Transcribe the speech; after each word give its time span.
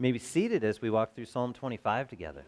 May 0.00 0.12
be 0.12 0.18
seated 0.18 0.64
as 0.64 0.80
we 0.80 0.88
walk 0.88 1.14
through 1.14 1.26
Psalm 1.26 1.52
25 1.52 2.08
together. 2.08 2.44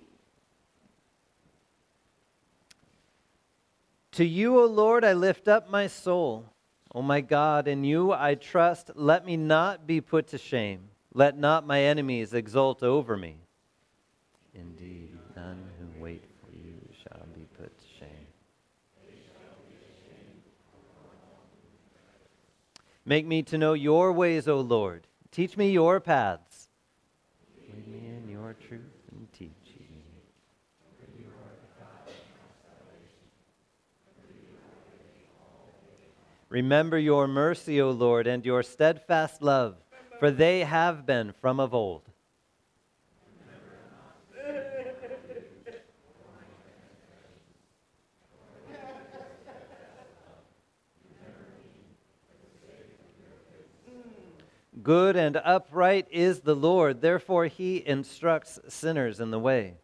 To 4.13 4.25
you, 4.25 4.59
O 4.59 4.65
Lord, 4.65 5.05
I 5.05 5.13
lift 5.13 5.49
up 5.49 5.69
my 5.69 5.87
soul. 5.87 6.47
O 6.95 7.03
my 7.03 7.21
God, 7.21 7.69
in 7.69 7.85
you 7.85 8.11
I 8.11 8.37
trust. 8.37 8.91
Let 8.95 9.27
me 9.27 9.37
not 9.37 9.87
be 9.87 10.01
put 10.01 10.29
to 10.29 10.39
shame. 10.39 10.89
Let 11.13 11.37
not 11.37 11.67
my 11.67 11.83
enemies 11.83 12.33
exult 12.33 12.83
over 12.83 13.19
me. 13.19 13.37
Indeed, 14.55 15.19
none 15.37 15.63
who 15.79 16.03
wait 16.03 16.25
for 16.41 16.57
you 16.57 16.81
shall 17.03 17.27
be 17.35 17.45
put 17.59 17.79
to 17.79 17.85
shame. 17.99 18.27
Make 23.05 23.27
me 23.27 23.43
to 23.43 23.59
know 23.59 23.75
your 23.75 24.11
ways, 24.11 24.49
O 24.49 24.59
Lord. 24.61 25.07
Teach 25.31 25.59
me 25.59 25.71
your 25.71 26.01
paths 26.01 26.52
truth 28.55 28.81
and 29.13 29.33
teaching. 29.33 30.03
Remember 36.49 36.99
your 36.99 37.27
mercy, 37.27 37.81
O 37.81 37.91
Lord, 37.91 38.27
and 38.27 38.45
your 38.45 38.63
steadfast 38.63 39.41
love, 39.41 39.77
for 40.19 40.31
they 40.31 40.61
have 40.61 41.07
been 41.07 41.33
from 41.41 41.59
of 41.59 41.73
old. 41.73 42.12
Good 54.83 55.17
and 55.17 55.37
upright 55.37 56.07
is 56.11 56.41
the 56.41 56.57
Lord, 56.57 57.01
therefore 57.01 57.47
he 57.47 57.87
instructs 57.87 58.59
sinners 58.69 59.21
in 59.21 59.31
the 59.31 59.39
way. 59.39 59.75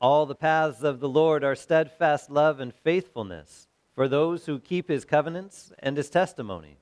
All 0.00 0.24
the 0.24 0.34
paths 0.34 0.82
of 0.82 1.00
the 1.00 1.08
Lord 1.08 1.44
are 1.44 1.54
steadfast 1.54 2.30
love 2.30 2.58
and 2.58 2.72
faithfulness 2.72 3.68
for 3.94 4.08
those 4.08 4.46
who 4.46 4.58
keep 4.58 4.88
his 4.88 5.04
covenants 5.04 5.72
and 5.80 5.96
his 5.96 6.08
testimonies. 6.08 6.76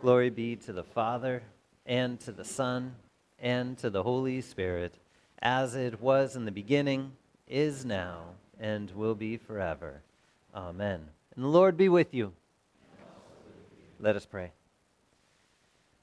Glory 0.00 0.30
be 0.30 0.56
to 0.56 0.72
the 0.72 0.82
Father, 0.82 1.42
and 1.84 2.18
to 2.20 2.32
the 2.32 2.44
Son, 2.44 2.96
and 3.38 3.78
to 3.78 3.88
the 3.88 4.02
Holy 4.02 4.40
Spirit, 4.40 4.94
as 5.40 5.76
it 5.76 6.00
was 6.00 6.34
in 6.34 6.44
the 6.44 6.50
beginning, 6.50 7.12
is 7.46 7.84
now, 7.84 8.24
and 8.58 8.90
will 8.90 9.14
be 9.14 9.36
forever. 9.36 10.02
Amen. 10.56 11.02
And 11.34 11.44
the 11.44 11.48
Lord 11.48 11.76
be 11.76 11.90
with 11.90 12.14
you. 12.14 12.32
Let 14.00 14.16
us 14.16 14.24
pray. 14.24 14.52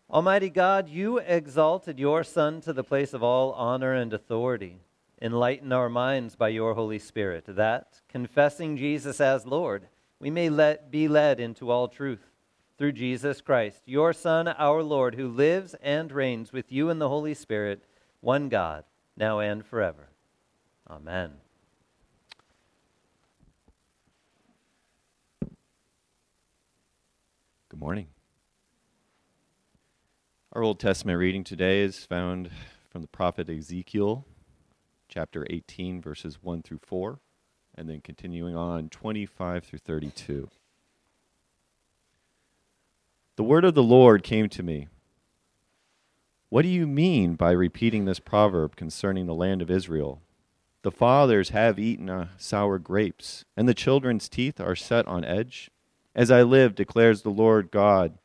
Almighty 0.09 0.51
God, 0.51 0.87
you 0.89 1.17
exalted 1.17 1.99
your 1.99 2.23
Son 2.23 2.61
to 2.61 2.71
the 2.71 2.83
place 2.83 3.13
of 3.13 3.23
all 3.23 3.51
honor 3.53 3.93
and 3.93 4.13
authority. 4.13 4.77
Enlighten 5.19 5.71
our 5.71 5.89
minds 5.89 6.35
by 6.35 6.49
your 6.49 6.75
Holy 6.75 6.99
Spirit, 6.99 7.45
that, 7.47 8.01
confessing 8.09 8.77
Jesus 8.77 9.19
as 9.19 9.47
Lord, 9.47 9.87
we 10.19 10.29
may 10.29 10.49
let, 10.49 10.91
be 10.91 11.07
led 11.07 11.39
into 11.39 11.71
all 11.71 11.87
truth. 11.87 12.29
Through 12.77 12.91
Jesus 12.93 13.41
Christ, 13.41 13.83
your 13.85 14.13
Son, 14.13 14.47
our 14.47 14.83
Lord, 14.83 15.15
who 15.15 15.27
lives 15.29 15.75
and 15.81 16.11
reigns 16.11 16.51
with 16.51 16.71
you 16.71 16.89
in 16.89 16.99
the 16.99 17.09
Holy 17.09 17.33
Spirit, 17.33 17.85
one 18.19 18.49
God, 18.49 18.83
now 19.15 19.39
and 19.39 19.65
forever. 19.65 20.09
Amen. 20.89 21.31
Good 27.73 27.79
morning. 27.79 28.09
Our 30.51 30.61
Old 30.61 30.79
Testament 30.79 31.17
reading 31.17 31.43
today 31.43 31.81
is 31.81 32.05
found 32.05 32.51
from 32.91 33.01
the 33.01 33.07
prophet 33.07 33.49
Ezekiel, 33.49 34.25
chapter 35.09 35.47
18, 35.49 35.99
verses 35.99 36.37
1 36.43 36.61
through 36.61 36.81
4, 36.85 37.17
and 37.73 37.89
then 37.89 38.01
continuing 38.01 38.55
on 38.55 38.89
25 38.89 39.63
through 39.63 39.79
32. 39.79 40.51
The 43.37 43.43
word 43.43 43.65
of 43.65 43.73
the 43.73 43.81
Lord 43.81 44.21
came 44.21 44.49
to 44.49 44.61
me. 44.61 44.87
What 46.49 46.61
do 46.61 46.67
you 46.67 46.85
mean 46.85 47.33
by 47.33 47.53
repeating 47.53 48.05
this 48.05 48.19
proverb 48.19 48.75
concerning 48.75 49.25
the 49.25 49.33
land 49.33 49.63
of 49.63 49.71
Israel? 49.71 50.21
The 50.83 50.91
fathers 50.91 51.49
have 51.49 51.79
eaten 51.79 52.07
uh, 52.07 52.27
sour 52.37 52.77
grapes, 52.77 53.45
and 53.57 53.67
the 53.67 53.73
children's 53.73 54.29
teeth 54.29 54.61
are 54.61 54.75
set 54.75 55.07
on 55.07 55.25
edge. 55.25 55.71
As 56.15 56.29
I 56.29 56.43
live, 56.43 56.75
declares 56.75 57.21
the 57.21 57.29
Lord 57.29 57.71
God, 57.71 58.17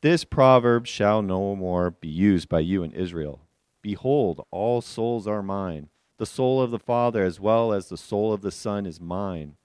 this 0.00 0.24
proverb 0.24 0.86
shall 0.86 1.20
no 1.20 1.54
more 1.54 1.90
be 1.90 2.08
used 2.08 2.48
by 2.48 2.60
you 2.60 2.82
in 2.82 2.92
Israel. 2.92 3.40
Behold, 3.82 4.46
all 4.50 4.80
souls 4.80 5.26
are 5.26 5.42
mine. 5.42 5.88
The 6.16 6.26
soul 6.26 6.60
of 6.62 6.70
the 6.70 6.78
Father 6.78 7.22
as 7.22 7.38
well 7.38 7.72
as 7.72 7.88
the 7.88 7.98
soul 7.98 8.32
of 8.32 8.40
the 8.40 8.50
Son 8.50 8.86
is 8.86 9.00
mine. 9.00 9.56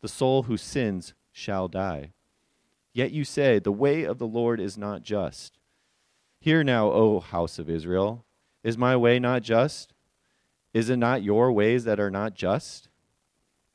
The 0.00 0.08
soul 0.08 0.44
who 0.44 0.56
sins 0.56 1.14
shall 1.30 1.68
die. 1.68 2.12
Yet 2.94 3.12
you 3.12 3.24
say, 3.24 3.58
The 3.58 3.72
way 3.72 4.04
of 4.04 4.18
the 4.18 4.26
Lord 4.26 4.60
is 4.60 4.78
not 4.78 5.02
just. 5.02 5.58
Hear 6.40 6.64
now, 6.64 6.90
O 6.90 7.20
house 7.20 7.58
of 7.58 7.70
Israel. 7.70 8.24
Is 8.64 8.78
my 8.78 8.96
way 8.96 9.18
not 9.18 9.42
just? 9.42 9.92
Is 10.72 10.88
it 10.88 10.96
not 10.96 11.22
your 11.22 11.52
ways 11.52 11.84
that 11.84 12.00
are 12.00 12.10
not 12.10 12.34
just? 12.34 12.88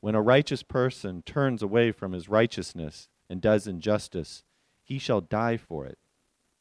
When 0.00 0.14
a 0.14 0.22
righteous 0.22 0.62
person 0.62 1.22
turns 1.22 1.62
away 1.62 1.92
from 1.92 2.12
his 2.12 2.28
righteousness, 2.28 3.08
and 3.28 3.40
does 3.40 3.66
injustice, 3.66 4.42
he 4.82 4.98
shall 4.98 5.20
die 5.20 5.56
for 5.56 5.86
it. 5.86 5.98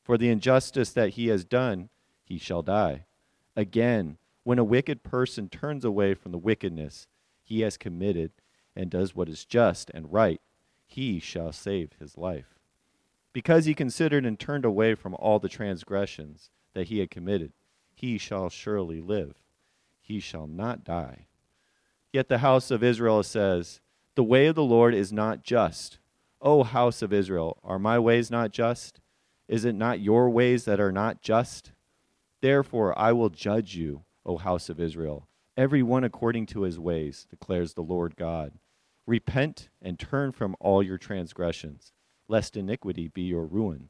For 0.04 0.18
the 0.18 0.30
injustice 0.30 0.92
that 0.92 1.12
he 1.12 1.28
has 1.28 1.44
done, 1.44 1.90
he 2.24 2.38
shall 2.38 2.62
die. 2.62 3.06
Again, 3.56 4.18
when 4.44 4.60
a 4.60 4.64
wicked 4.64 5.04
person 5.04 5.50
turns 5.50 5.84
away 5.84 6.14
from 6.14 6.32
the 6.32 6.38
wickedness 6.38 7.08
he 7.44 7.62
has 7.62 7.78
committed 7.78 8.32
and 8.76 8.90
does 8.90 9.16
what 9.16 9.30
is 9.30 9.46
just 9.46 9.90
and 9.94 10.12
right, 10.12 10.42
he 10.86 11.20
shall 11.20 11.52
save 11.52 11.92
his 12.00 12.18
life. 12.18 12.60
Because 13.34 13.66
he 13.66 13.74
considered 13.74 14.26
and 14.26 14.40
turned 14.40 14.66
away 14.66 14.96
from 14.96 15.16
all 15.16 15.40
the 15.40 15.50
transgressions 15.50 16.50
that 16.74 16.88
he 16.88 17.00
had 17.00 17.12
committed, 17.12 17.54
he 17.94 18.18
shall 18.18 18.50
surely 18.50 19.02
live. 19.02 19.36
He 20.00 20.20
shall 20.20 20.48
not 20.48 20.84
die. 20.84 21.28
Yet 22.14 22.30
the 22.30 22.38
house 22.38 22.72
of 22.72 22.84
Israel 22.84 23.24
says, 23.24 23.82
The 24.16 24.24
way 24.24 24.48
of 24.48 24.56
the 24.56 24.64
Lord 24.64 24.94
is 24.94 25.12
not 25.12 25.44
just 25.44 26.00
O 26.42 26.64
house 26.64 27.02
of 27.02 27.12
Israel, 27.12 27.58
are 27.64 27.80
my 27.80 27.98
ways 27.98 28.30
not 28.30 28.52
just? 28.52 29.00
Is 29.48 29.66
it 29.66 29.74
not 29.74 30.00
your 30.00 30.30
ways 30.30 30.66
that 30.66 30.80
are 30.80 30.92
not 30.92 31.22
just? 31.22 31.72
Therefore 32.42 32.98
I 32.98 33.12
will 33.12 33.30
judge 33.30 33.76
you, 33.76 34.04
O 34.26 34.38
house 34.38 34.70
of 34.70 34.80
Israel, 34.80 35.28
every 35.56 35.82
one 35.82 36.04
according 36.04 36.46
to 36.48 36.62
his 36.62 36.78
ways, 36.78 37.26
declares 37.30 37.74
the 37.74 37.82
Lord 37.82 38.16
God. 38.16 38.54
Repent 39.06 39.70
and 39.82 39.98
turn 39.98 40.32
from 40.32 40.56
all 40.60 40.84
your 40.84 40.98
transgressions, 40.98 41.94
lest 42.28 42.58
iniquity 42.58 43.08
be 43.08 43.24
your 43.24 43.46
ruin. 43.46 43.90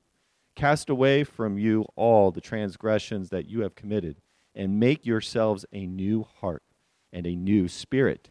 Cast 0.56 0.90
away 0.90 1.24
from 1.24 1.58
you 1.58 1.86
all 1.96 2.32
the 2.32 2.42
transgressions 2.42 3.30
that 3.30 3.50
you 3.50 3.62
have 3.62 3.76
committed, 3.76 4.22
and 4.56 4.80
make 4.80 5.06
yourselves 5.06 5.66
a 5.74 5.86
new 5.86 6.24
heart 6.40 6.64
and 7.12 7.28
a 7.28 7.36
new 7.36 7.68
spirit. 7.68 8.30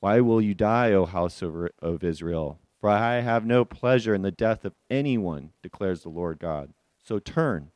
Why 0.00 0.20
will 0.20 0.40
you 0.40 0.54
die, 0.54 0.92
O 0.92 1.06
house 1.06 1.42
of, 1.42 1.68
of 1.80 2.02
Israel? 2.02 2.58
For 2.80 2.90
I 2.90 3.20
have 3.20 3.44
no 3.44 3.64
pleasure 3.64 4.14
in 4.14 4.22
the 4.22 4.30
death 4.30 4.64
of 4.64 4.74
anyone, 4.90 5.50
declares 5.62 6.02
the 6.02 6.08
Lord 6.08 6.38
God. 6.38 6.72
So 7.02 7.18
turn 7.18 7.70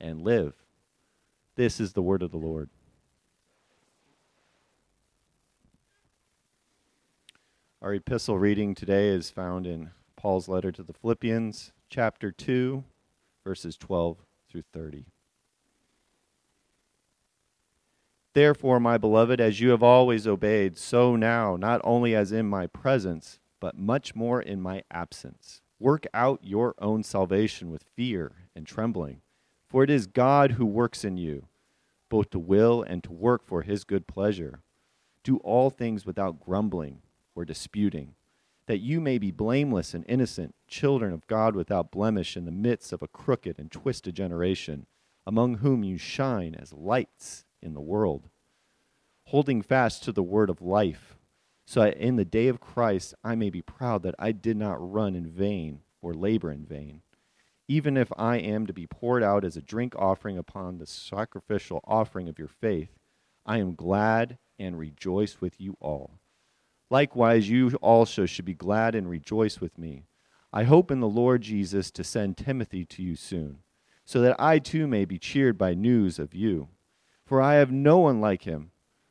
and 0.00 0.22
live. 0.22 0.54
This 1.56 1.80
is 1.80 1.92
the 1.92 2.02
word 2.02 2.22
of 2.22 2.30
the 2.30 2.36
Lord. 2.36 2.70
Our 7.82 7.94
epistle 7.94 8.38
reading 8.38 8.74
today 8.74 9.08
is 9.08 9.30
found 9.30 9.66
in 9.66 9.90
Paul's 10.16 10.48
letter 10.48 10.72
to 10.72 10.82
the 10.82 10.92
Philippians, 10.92 11.72
chapter 11.88 12.32
2, 12.32 12.82
verses 13.44 13.76
12 13.76 14.18
through 14.50 14.64
30. 14.72 15.06
Therefore, 18.32 18.80
my 18.80 18.98
beloved, 18.98 19.40
as 19.40 19.60
you 19.60 19.70
have 19.70 19.82
always 19.82 20.26
obeyed, 20.26 20.76
so 20.76 21.16
now, 21.16 21.56
not 21.56 21.80
only 21.84 22.14
as 22.14 22.32
in 22.32 22.46
my 22.46 22.66
presence, 22.66 23.38
but 23.60 23.78
much 23.78 24.14
more 24.14 24.40
in 24.40 24.60
my 24.60 24.82
absence. 24.90 25.60
Work 25.78 26.06
out 26.14 26.40
your 26.42 26.74
own 26.78 27.02
salvation 27.02 27.70
with 27.70 27.84
fear 27.94 28.32
and 28.54 28.66
trembling, 28.66 29.20
for 29.68 29.82
it 29.82 29.90
is 29.90 30.06
God 30.06 30.52
who 30.52 30.64
works 30.64 31.04
in 31.04 31.16
you, 31.16 31.48
both 32.08 32.30
to 32.30 32.38
will 32.38 32.82
and 32.82 33.02
to 33.04 33.12
work 33.12 33.44
for 33.44 33.62
his 33.62 33.84
good 33.84 34.06
pleasure. 34.06 34.60
Do 35.22 35.36
all 35.38 35.70
things 35.70 36.06
without 36.06 36.40
grumbling 36.40 37.02
or 37.34 37.44
disputing, 37.44 38.14
that 38.66 38.78
you 38.78 39.00
may 39.00 39.18
be 39.18 39.30
blameless 39.30 39.92
and 39.92 40.04
innocent, 40.08 40.54
children 40.66 41.12
of 41.12 41.26
God 41.26 41.54
without 41.54 41.90
blemish 41.90 42.36
in 42.36 42.44
the 42.44 42.50
midst 42.50 42.92
of 42.92 43.02
a 43.02 43.08
crooked 43.08 43.58
and 43.58 43.70
twisted 43.70 44.14
generation, 44.14 44.86
among 45.26 45.56
whom 45.56 45.84
you 45.84 45.98
shine 45.98 46.54
as 46.54 46.72
lights 46.72 47.44
in 47.60 47.74
the 47.74 47.80
world, 47.80 48.28
holding 49.26 49.60
fast 49.60 50.04
to 50.04 50.12
the 50.12 50.22
word 50.22 50.48
of 50.48 50.62
life 50.62 51.16
so 51.66 51.80
that 51.80 51.96
in 51.98 52.16
the 52.16 52.24
day 52.24 52.46
of 52.46 52.60
Christ 52.60 53.14
I 53.24 53.34
may 53.34 53.50
be 53.50 53.60
proud 53.60 54.02
that 54.04 54.14
I 54.18 54.32
did 54.32 54.56
not 54.56 54.92
run 54.92 55.14
in 55.14 55.26
vain 55.26 55.80
or 56.00 56.14
labor 56.14 56.50
in 56.50 56.64
vain. 56.64 57.02
Even 57.68 57.96
if 57.96 58.12
I 58.16 58.36
am 58.36 58.66
to 58.66 58.72
be 58.72 58.86
poured 58.86 59.24
out 59.24 59.44
as 59.44 59.56
a 59.56 59.62
drink 59.62 59.94
offering 59.96 60.38
upon 60.38 60.78
the 60.78 60.86
sacrificial 60.86 61.80
offering 61.84 62.28
of 62.28 62.38
your 62.38 62.48
faith, 62.48 62.90
I 63.44 63.58
am 63.58 63.74
glad 63.74 64.38
and 64.58 64.78
rejoice 64.78 65.40
with 65.40 65.60
you 65.60 65.76
all. 65.80 66.20
Likewise, 66.88 67.50
you 67.50 67.70
also 67.82 68.24
should 68.26 68.44
be 68.44 68.54
glad 68.54 68.94
and 68.94 69.10
rejoice 69.10 69.60
with 69.60 69.76
me. 69.76 70.04
I 70.52 70.62
hope 70.62 70.92
in 70.92 71.00
the 71.00 71.08
Lord 71.08 71.42
Jesus 71.42 71.90
to 71.90 72.04
send 72.04 72.36
Timothy 72.36 72.84
to 72.84 73.02
you 73.02 73.16
soon, 73.16 73.58
so 74.04 74.20
that 74.20 74.36
I 74.38 74.60
too 74.60 74.86
may 74.86 75.04
be 75.04 75.18
cheered 75.18 75.58
by 75.58 75.74
news 75.74 76.20
of 76.20 76.32
you. 76.32 76.68
For 77.24 77.42
I 77.42 77.54
have 77.54 77.72
no 77.72 77.98
one 77.98 78.20
like 78.20 78.42
him 78.42 78.70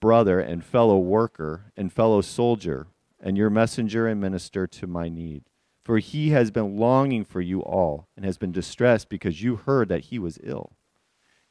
brother 0.00 0.40
and 0.40 0.64
fellow 0.64 0.98
worker 0.98 1.72
and 1.76 1.92
fellow 1.92 2.20
soldier, 2.20 2.88
and 3.20 3.36
your 3.36 3.50
messenger 3.50 4.06
and 4.06 4.20
minister 4.20 4.66
to 4.66 4.86
my 4.86 5.08
need. 5.08 5.44
For 5.84 5.98
he 5.98 6.30
has 6.30 6.50
been 6.50 6.76
longing 6.76 7.24
for 7.24 7.40
you 7.40 7.60
all, 7.60 8.08
and 8.16 8.24
has 8.24 8.38
been 8.38 8.52
distressed 8.52 9.08
because 9.08 9.42
you 9.42 9.56
heard 9.56 9.88
that 9.88 10.06
he 10.06 10.18
was 10.18 10.38
ill. 10.42 10.72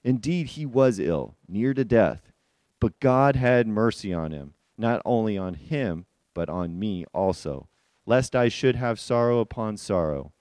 Indeed, 0.03 0.47
he 0.47 0.65
was 0.65 0.99
ill, 0.99 1.35
near 1.47 1.73
to 1.73 1.83
death, 1.83 2.31
but 2.79 2.99
God 2.99 3.35
had 3.35 3.67
mercy 3.67 4.13
on 4.13 4.31
him, 4.31 4.53
not 4.77 5.01
only 5.05 5.37
on 5.37 5.53
him, 5.53 6.05
but 6.33 6.49
on 6.49 6.79
me 6.79 7.05
also, 7.13 7.67
lest 8.05 8.35
I 8.35 8.47
should 8.47 8.75
have 8.77 8.99
sorrow 8.99 9.39
upon 9.39 9.77
sorrow. 9.77 10.31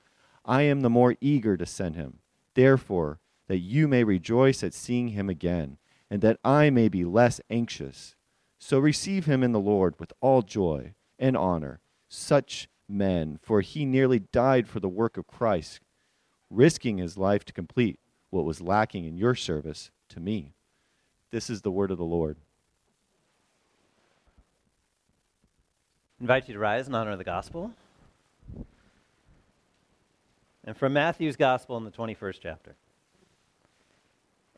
I 0.45 0.63
am 0.63 0.81
the 0.81 0.91
more 0.91 1.17
eager 1.21 1.57
to 1.57 1.67
send 1.67 1.97
him, 1.97 2.21
therefore, 2.55 3.21
that 3.49 3.59
you 3.59 3.89
may 3.89 4.05
rejoice 4.05 4.63
at 4.63 4.73
seeing 4.73 5.09
him 5.09 5.29
again 5.29 5.77
and 6.11 6.21
that 6.23 6.41
I 6.45 6.71
may 6.71 6.89
be 6.89 7.05
less 7.05 7.41
anxious. 7.49 8.17
So 8.59 8.79
receive 8.79 9.27
him 9.27 9.43
in 9.43 9.53
the 9.53 9.61
Lord 9.61 9.95
with 9.99 10.13
all 10.21 10.43
joy 10.43 10.95
and 11.19 11.37
honor, 11.37 11.81
such 12.09 12.69
men, 12.89 13.39
for 13.41 13.61
he 13.61 13.85
nearly 13.85 14.19
died 14.19 14.69
for 14.69 14.81
the 14.81 14.89
work 14.89 15.17
of 15.17 15.27
Christ, 15.27 15.81
risking 16.51 16.99
his 16.99 17.17
life 17.17 17.45
to 17.45 17.53
complete 17.53 17.99
what 18.31 18.45
was 18.45 18.61
lacking 18.61 19.05
in 19.05 19.17
your 19.17 19.35
service 19.35 19.91
to 20.09 20.21
me. 20.21 20.55
This 21.31 21.49
is 21.49 21.63
the 21.63 21.71
word 21.71 21.91
of 21.91 21.99
the 21.99 22.05
Lord. 22.05 22.37
I 26.19 26.23
invite 26.23 26.49
you 26.49 26.55
to 26.55 26.61
rise 26.61 26.89
in 26.89 26.95
honor 26.95 27.13
of 27.13 27.19
the 27.19 27.25
gospel. 27.25 27.73
And 30.65 30.77
from 30.77 30.93
Matthew's 30.93 31.37
gospel 31.37 31.79
in 31.79 31.85
the 31.85 31.91
21st 31.91 32.39
chapter. 32.43 32.75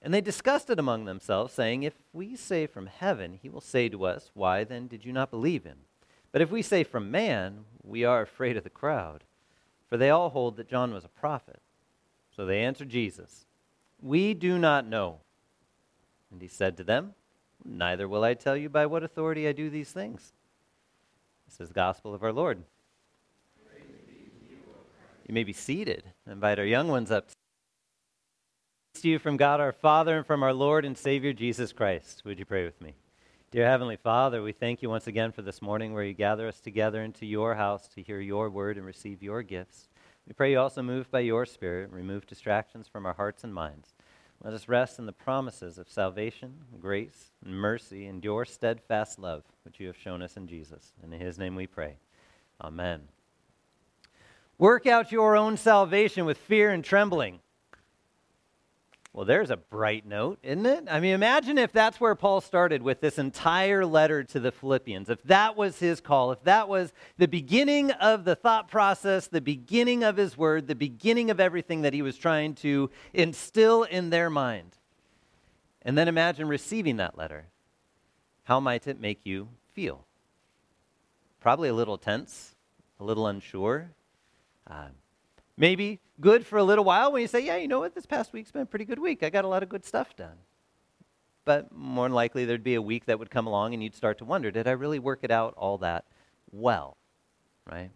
And 0.00 0.14
they 0.14 0.20
discussed 0.20 0.70
it 0.70 0.78
among 0.78 1.04
themselves, 1.04 1.52
saying, 1.52 1.82
If 1.82 1.94
we 2.12 2.36
say 2.36 2.66
from 2.66 2.86
heaven, 2.86 3.38
he 3.42 3.48
will 3.48 3.60
say 3.60 3.88
to 3.88 4.04
us, 4.04 4.30
Why 4.34 4.64
then 4.64 4.86
did 4.86 5.04
you 5.04 5.12
not 5.12 5.30
believe 5.30 5.64
him? 5.64 5.78
But 6.30 6.42
if 6.42 6.50
we 6.50 6.62
say 6.62 6.84
from 6.84 7.10
man, 7.10 7.64
we 7.82 8.04
are 8.04 8.22
afraid 8.22 8.56
of 8.56 8.64
the 8.64 8.70
crowd, 8.70 9.24
for 9.88 9.96
they 9.96 10.10
all 10.10 10.30
hold 10.30 10.56
that 10.56 10.68
John 10.68 10.92
was 10.92 11.04
a 11.04 11.08
prophet. 11.08 11.60
So 12.34 12.46
they 12.46 12.60
answered 12.60 12.90
Jesus, 12.90 13.46
We 14.00 14.34
do 14.34 14.58
not 14.58 14.86
know. 14.86 15.18
And 16.30 16.40
he 16.40 16.48
said 16.48 16.76
to 16.76 16.84
them, 16.84 17.14
Neither 17.64 18.06
will 18.06 18.22
I 18.22 18.34
tell 18.34 18.56
you 18.56 18.68
by 18.68 18.86
what 18.86 19.02
authority 19.02 19.48
I 19.48 19.52
do 19.52 19.68
these 19.68 19.90
things. 19.90 20.32
This 21.48 21.60
is 21.60 21.68
the 21.68 21.74
gospel 21.74 22.14
of 22.14 22.22
our 22.22 22.32
Lord. 22.32 22.62
You 25.26 25.34
may 25.34 25.44
be 25.44 25.52
seated. 25.52 26.04
I 26.26 26.32
invite 26.32 26.58
our 26.58 26.64
young 26.64 26.88
ones 26.88 27.10
up 27.10 27.28
to 29.02 29.08
you 29.08 29.18
from 29.18 29.36
God 29.36 29.60
our 29.60 29.72
Father 29.72 30.16
and 30.16 30.26
from 30.26 30.42
our 30.42 30.52
Lord 30.52 30.84
and 30.84 30.96
Savior 30.96 31.32
Jesus 31.32 31.72
Christ. 31.72 32.22
Would 32.24 32.38
you 32.38 32.44
pray 32.44 32.64
with 32.64 32.80
me? 32.80 32.94
Dear 33.50 33.66
Heavenly 33.66 33.96
Father, 33.96 34.42
we 34.42 34.52
thank 34.52 34.82
you 34.82 34.90
once 34.90 35.06
again 35.06 35.30
for 35.30 35.42
this 35.42 35.62
morning 35.62 35.92
where 35.92 36.02
you 36.02 36.14
gather 36.14 36.48
us 36.48 36.60
together 36.60 37.02
into 37.02 37.26
your 37.26 37.54
house 37.54 37.86
to 37.88 38.02
hear 38.02 38.20
your 38.20 38.50
word 38.50 38.76
and 38.76 38.84
receive 38.84 39.22
your 39.22 39.42
gifts. 39.42 39.88
We 40.26 40.32
pray 40.32 40.52
you 40.52 40.58
also 40.58 40.82
move 40.82 41.10
by 41.10 41.20
your 41.20 41.46
Spirit, 41.46 41.90
remove 41.92 42.26
distractions 42.26 42.88
from 42.88 43.06
our 43.06 43.14
hearts 43.14 43.44
and 43.44 43.54
minds. 43.54 43.94
Let 44.42 44.54
us 44.54 44.68
rest 44.68 44.98
in 44.98 45.06
the 45.06 45.12
promises 45.12 45.78
of 45.78 45.88
salvation, 45.88 46.54
grace, 46.80 47.30
and 47.44 47.54
mercy, 47.54 48.06
and 48.06 48.24
your 48.24 48.44
steadfast 48.44 49.18
love, 49.18 49.44
which 49.64 49.80
you 49.80 49.86
have 49.86 49.96
shown 49.96 50.22
us 50.22 50.36
in 50.36 50.46
Jesus. 50.46 50.92
And 51.02 51.14
in 51.14 51.20
his 51.20 51.38
name 51.38 51.54
we 51.54 51.66
pray. 51.66 51.98
Amen. 52.60 53.02
Work 54.58 54.86
out 54.86 55.12
your 55.12 55.36
own 55.36 55.56
salvation 55.56 56.24
with 56.24 56.38
fear 56.38 56.70
and 56.70 56.84
trembling. 56.84 57.40
Well, 59.12 59.24
there's 59.24 59.50
a 59.50 59.56
bright 59.56 60.06
note, 60.06 60.38
isn't 60.42 60.66
it? 60.66 60.84
I 60.88 61.00
mean, 61.00 61.14
imagine 61.14 61.58
if 61.58 61.72
that's 61.72 62.00
where 62.00 62.14
Paul 62.14 62.40
started 62.40 62.82
with 62.82 63.00
this 63.00 63.18
entire 63.18 63.84
letter 63.84 64.22
to 64.22 64.38
the 64.38 64.52
Philippians. 64.52 65.08
If 65.08 65.22
that 65.24 65.56
was 65.56 65.78
his 65.78 66.00
call, 66.00 66.30
if 66.30 66.42
that 66.44 66.68
was 66.68 66.92
the 67.16 67.26
beginning 67.26 67.90
of 67.90 68.24
the 68.24 68.36
thought 68.36 68.68
process, 68.68 69.26
the 69.26 69.40
beginning 69.40 70.04
of 70.04 70.16
his 70.16 70.36
word, 70.36 70.68
the 70.68 70.74
beginning 70.74 71.30
of 71.30 71.40
everything 71.40 71.82
that 71.82 71.94
he 71.94 72.02
was 72.02 72.16
trying 72.16 72.54
to 72.56 72.90
instill 73.14 73.82
in 73.84 74.10
their 74.10 74.30
mind. 74.30 74.76
And 75.82 75.96
then 75.96 76.06
imagine 76.06 76.46
receiving 76.46 76.98
that 76.98 77.16
letter. 77.16 77.46
How 78.44 78.60
might 78.60 78.86
it 78.86 79.00
make 79.00 79.24
you 79.24 79.48
feel? 79.72 80.04
Probably 81.40 81.70
a 81.70 81.74
little 81.74 81.98
tense, 81.98 82.54
a 83.00 83.04
little 83.04 83.26
unsure. 83.26 83.90
Uh, 84.66 84.88
maybe 85.58 86.00
good 86.20 86.46
for 86.46 86.58
a 86.58 86.64
little 86.64 86.84
while 86.84 87.12
when 87.12 87.20
you 87.20 87.28
say, 87.28 87.44
yeah, 87.44 87.56
you 87.56 87.68
know 87.68 87.80
what, 87.80 87.94
this 87.94 88.06
past 88.06 88.32
week's 88.32 88.50
been 88.50 88.62
a 88.62 88.66
pretty 88.66 88.84
good 88.84 88.98
week. 88.98 89.22
I 89.22 89.30
got 89.30 89.44
a 89.44 89.48
lot 89.48 89.62
of 89.62 89.68
good 89.68 89.84
stuff 89.84 90.16
done. 90.16 90.36
But 91.44 91.72
more 91.72 92.06
than 92.06 92.14
likely, 92.14 92.44
there'd 92.44 92.62
be 92.62 92.74
a 92.74 92.82
week 92.82 93.06
that 93.06 93.18
would 93.18 93.30
come 93.30 93.46
along 93.46 93.74
and 93.74 93.82
you'd 93.82 93.94
start 93.94 94.18
to 94.18 94.24
wonder, 94.24 94.50
did 94.50 94.68
I 94.68 94.72
really 94.72 94.98
work 94.98 95.20
it 95.22 95.30
out 95.30 95.54
all 95.56 95.78
that 95.78 96.04
well? 96.52 96.96
Right? 97.70 97.90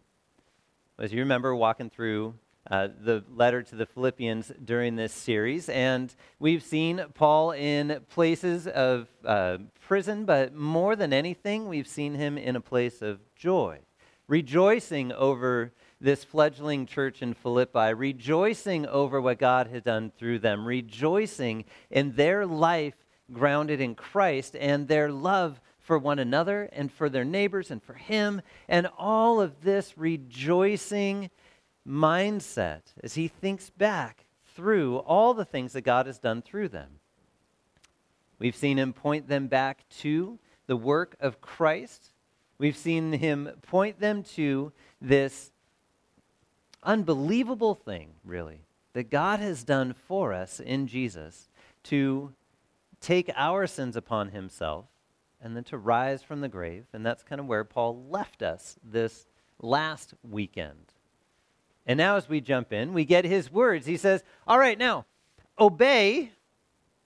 As 0.99 1.13
you 1.13 1.21
remember, 1.21 1.55
walking 1.55 1.91
through 1.91 2.35
uh, 2.71 2.89
the 3.01 3.25
letter 3.35 3.63
to 3.63 3.75
the 3.75 3.87
Philippians 3.87 4.53
during 4.65 4.97
this 4.97 5.13
series, 5.13 5.69
and 5.69 6.15
we've 6.39 6.63
seen 6.63 7.05
Paul 7.15 7.51
in 7.51 8.01
places 8.09 8.67
of 8.67 9.09
uh, 9.25 9.59
prison, 9.81 10.25
but 10.25 10.55
more 10.55 10.95
than 10.95 11.13
anything, 11.13 11.69
we've 11.69 11.89
seen 11.89 12.15
him 12.15 12.39
in 12.39 12.55
a 12.55 12.61
place 12.61 13.03
of 13.03 13.21
joy, 13.35 13.81
rejoicing 14.29 15.13
over 15.13 15.73
this 16.03 16.25
fledgling 16.25 16.85
church 16.85 17.23
in 17.23 17.33
Philippi, 17.33 17.95
rejoicing 17.95 18.87
over 18.87 19.21
what 19.21 19.39
God 19.39 19.69
had 19.69 19.85
done 19.85 20.13
through 20.19 20.41
them, 20.41 20.67
rejoicing 20.67 21.65
in 21.91 22.17
their 22.17 22.45
life 22.45 22.95
grounded 23.33 23.81
in 23.81 23.95
Christ 23.95 24.57
and 24.57 24.89
their 24.89 25.11
love 25.11 25.61
for 25.79 25.99
one 25.99 26.19
another 26.19 26.69
and 26.73 26.93
for 26.93 27.09
their 27.09 27.25
neighbors 27.25 27.71
and 27.71 27.83
for 27.83 27.95
Him, 27.95 28.43
and 28.69 28.89
all 28.99 29.41
of 29.41 29.63
this 29.63 29.97
rejoicing 29.97 31.31
mindset 31.87 32.83
as 33.03 33.15
he 33.15 33.29
thinks 33.29 33.71
back 33.71 34.25
through 34.55 34.99
all 34.99 35.35
the 35.35 35.45
things 35.45 35.73
that 35.73 35.83
God 35.83 36.07
has 36.07 36.19
done 36.19 36.43
through 36.43 36.69
them. 36.69 37.01
We've 38.39 38.57
seen 38.57 38.79
him 38.79 38.93
point 38.93 39.29
them 39.29 39.47
back 39.47 39.89
to 40.01 40.39
the 40.67 40.77
work 40.77 41.17
of 41.21 41.41
Christ. 41.41 42.13
We've 42.59 42.77
seen 42.77 43.13
him 43.13 43.51
point 43.63 44.01
them 44.01 44.23
to 44.35 44.73
this 45.01 45.53
unbelievable 46.83 47.75
thing, 47.75 48.15
really, 48.25 48.61
that 48.93 49.11
God 49.11 49.41
has 49.41 49.65
done 49.65 49.95
for 50.07 50.33
us 50.33 50.61
in 50.61 50.87
Jesus 50.87 51.49
to 51.85 52.33
take 53.01 53.31
our 53.37 53.67
sins 53.67 53.97
upon 53.97 54.29
himself 54.31 54.87
and 55.41 55.57
then 55.57 55.65
to 55.65 55.79
rise 55.79 56.23
from 56.23 56.41
the 56.41 56.49
grave. 56.49 56.87
And 56.93 57.05
that's 57.05 57.23
kind 57.23 57.41
of 57.41 57.47
where 57.47 57.65
Paul 57.65 58.05
left 58.09 58.43
us 58.43 58.77
this 58.85 59.27
last 59.61 60.15
weekend. 60.23 60.93
And 61.87 61.99
now, 61.99 62.17
as 62.17 62.29
we 62.29 62.41
jump 62.41 62.73
in, 62.73 62.93
we 62.93 63.05
get 63.05 63.25
his 63.25 63.51
words. 63.51 63.87
He 63.87 63.97
says, 63.97 64.23
All 64.47 64.59
right, 64.59 64.79
now, 64.79 65.05
obey 65.59 66.31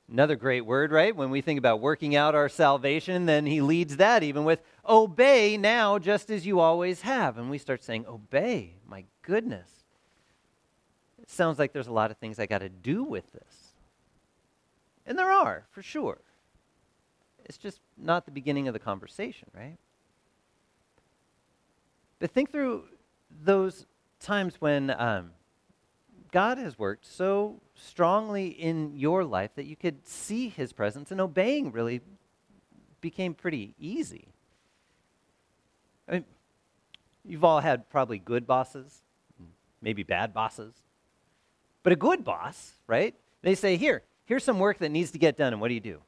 Another 0.08 0.36
great 0.36 0.60
word, 0.60 0.92
right? 0.92 1.14
When 1.14 1.30
we 1.30 1.40
think 1.40 1.58
about 1.58 1.80
working 1.80 2.14
out 2.14 2.36
our 2.36 2.48
salvation, 2.48 3.26
then 3.26 3.44
he 3.44 3.60
leads 3.60 3.96
that 3.96 4.22
even 4.22 4.44
with 4.44 4.62
obey 4.88 5.56
now 5.56 5.98
just 5.98 6.30
as 6.30 6.46
you 6.46 6.60
always 6.60 7.02
have. 7.02 7.38
And 7.38 7.50
we 7.50 7.58
start 7.58 7.82
saying, 7.82 8.06
obey, 8.06 8.74
my 8.88 9.04
goodness. 9.22 9.68
It 11.20 11.30
sounds 11.30 11.58
like 11.58 11.72
there's 11.72 11.88
a 11.88 11.92
lot 11.92 12.10
of 12.10 12.16
things 12.18 12.38
I 12.38 12.46
got 12.46 12.58
to 12.58 12.68
do 12.68 13.02
with 13.02 13.32
this. 13.32 13.72
And 15.06 15.18
there 15.18 15.30
are, 15.30 15.66
for 15.70 15.82
sure. 15.82 16.18
It's 17.44 17.58
just 17.58 17.80
not 17.96 18.24
the 18.24 18.32
beginning 18.32 18.68
of 18.68 18.74
the 18.74 18.80
conversation, 18.80 19.48
right? 19.54 19.76
But 22.18 22.30
think 22.30 22.50
through 22.50 22.84
those 23.44 23.86
times 24.20 24.60
when 24.60 24.90
um, 24.90 25.30
God 26.32 26.58
has 26.58 26.78
worked 26.78 27.06
so 27.06 27.60
strongly 27.74 28.48
in 28.48 28.96
your 28.96 29.24
life 29.24 29.50
that 29.54 29.66
you 29.66 29.76
could 29.76 30.06
see 30.06 30.48
his 30.48 30.72
presence 30.72 31.10
and 31.10 31.20
obeying 31.20 31.72
really 31.72 32.00
became 33.00 33.34
pretty 33.34 33.74
easy. 33.78 34.28
I 36.08 36.12
mean, 36.12 36.24
you've 37.24 37.44
all 37.44 37.60
had 37.60 37.88
probably 37.90 38.18
good 38.18 38.46
bosses, 38.46 39.02
maybe 39.80 40.02
bad 40.02 40.32
bosses. 40.32 40.74
But 41.82 41.92
a 41.92 41.96
good 41.96 42.24
boss, 42.24 42.72
right? 42.86 43.14
They 43.42 43.54
say, 43.54 43.76
here, 43.76 44.02
here's 44.24 44.44
some 44.44 44.58
work 44.58 44.78
that 44.78 44.90
needs 44.90 45.12
to 45.12 45.18
get 45.18 45.36
done. 45.36 45.52
And 45.52 45.60
what 45.60 45.68
do 45.68 45.74
you 45.74 45.80
do? 45.80 46.00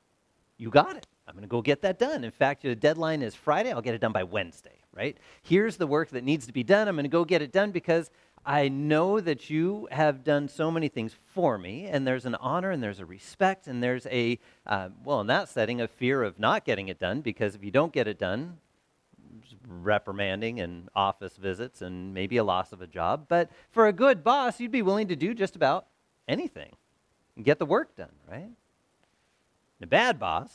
You 0.57 0.71
got 0.71 0.97
it. 0.97 1.07
I'm 1.26 1.35
going 1.35 1.43
to 1.43 1.49
go 1.49 1.62
get 1.62 1.83
that 1.83 1.99
done. 1.99 2.25
In 2.25 2.31
fact, 2.31 2.62
the 2.62 2.75
deadline 2.75 3.23
is 3.23 3.35
Friday. 3.35 3.71
I'll 3.71 3.83
get 3.83 3.95
it 3.95 4.00
done 4.00 4.12
by 4.12 4.25
Wednesday, 4.25 4.78
right? 4.93 5.17
Here's 5.43 5.76
the 5.76 5.87
work 5.87 6.11
that 6.11 6.25
needs 6.25 6.47
to 6.47 6.52
be 6.52 6.64
done. 6.64 6.88
I'm 6.88 6.97
going 6.97 7.05
to 7.05 7.09
go 7.09 7.25
get 7.25 7.43
it 7.43 7.52
done 7.52 7.71
because 7.71 8.11
I 8.47 8.69
know 8.69 9.21
that 9.21 9.50
you 9.50 9.88
have 9.90 10.25
done 10.25 10.49
so 10.49 10.71
many 10.71 10.88
things 10.88 11.14
for 11.35 11.59
me, 11.59 11.85
and 11.85 12.07
there's 12.07 12.25
an 12.25 12.35
honor 12.37 12.71
and 12.71 12.83
there's 12.83 12.99
a 12.99 13.05
respect, 13.05 13.67
and 13.67 13.83
there's 13.83 14.07
a, 14.07 14.38
uh, 14.67 14.88
well, 15.05 15.21
in 15.21 15.26
that 15.26 15.50
setting, 15.50 15.81
a 15.83 15.87
fear 15.87 16.23
of 16.23 16.38
not 16.38 16.64
getting 16.64 16.88
it 16.88 16.99
done 16.99 17.21
because 17.21 17.55
if 17.55 17.62
you 17.62 17.71
don't 17.71 17.93
get 17.93 18.09
it 18.09 18.19
done, 18.19 18.57
reprimanding 19.66 20.61
and 20.61 20.88
office 20.94 21.37
visits 21.37 21.82
and 21.82 22.14
maybe 22.14 22.37
a 22.37 22.44
loss 22.44 22.73
of 22.73 22.80
a 22.80 22.87
job. 22.87 23.26
But 23.28 23.50
for 23.70 23.87
a 23.87 23.92
good 23.92 24.25
boss, 24.25 24.61
you'd 24.61 24.70
be 24.70 24.82
willing 24.82 25.08
to 25.08 25.16
do 25.16 25.35
just 25.35 25.56
about 25.56 25.87
anything 26.26 26.75
and 27.37 27.44
get 27.44 27.58
the 27.58 27.66
work 27.66 27.97
done, 27.97 28.12
right? 28.30 28.50
a 29.80 29.87
bad 29.87 30.18
boss, 30.18 30.52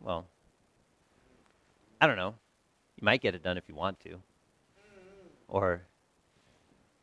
well, 0.00 0.26
I 2.00 2.06
don't 2.06 2.16
know. 2.16 2.34
You 2.96 3.04
might 3.04 3.20
get 3.20 3.34
it 3.34 3.42
done 3.42 3.58
if 3.58 3.64
you 3.68 3.74
want 3.74 4.00
to. 4.00 4.18
Or 5.48 5.82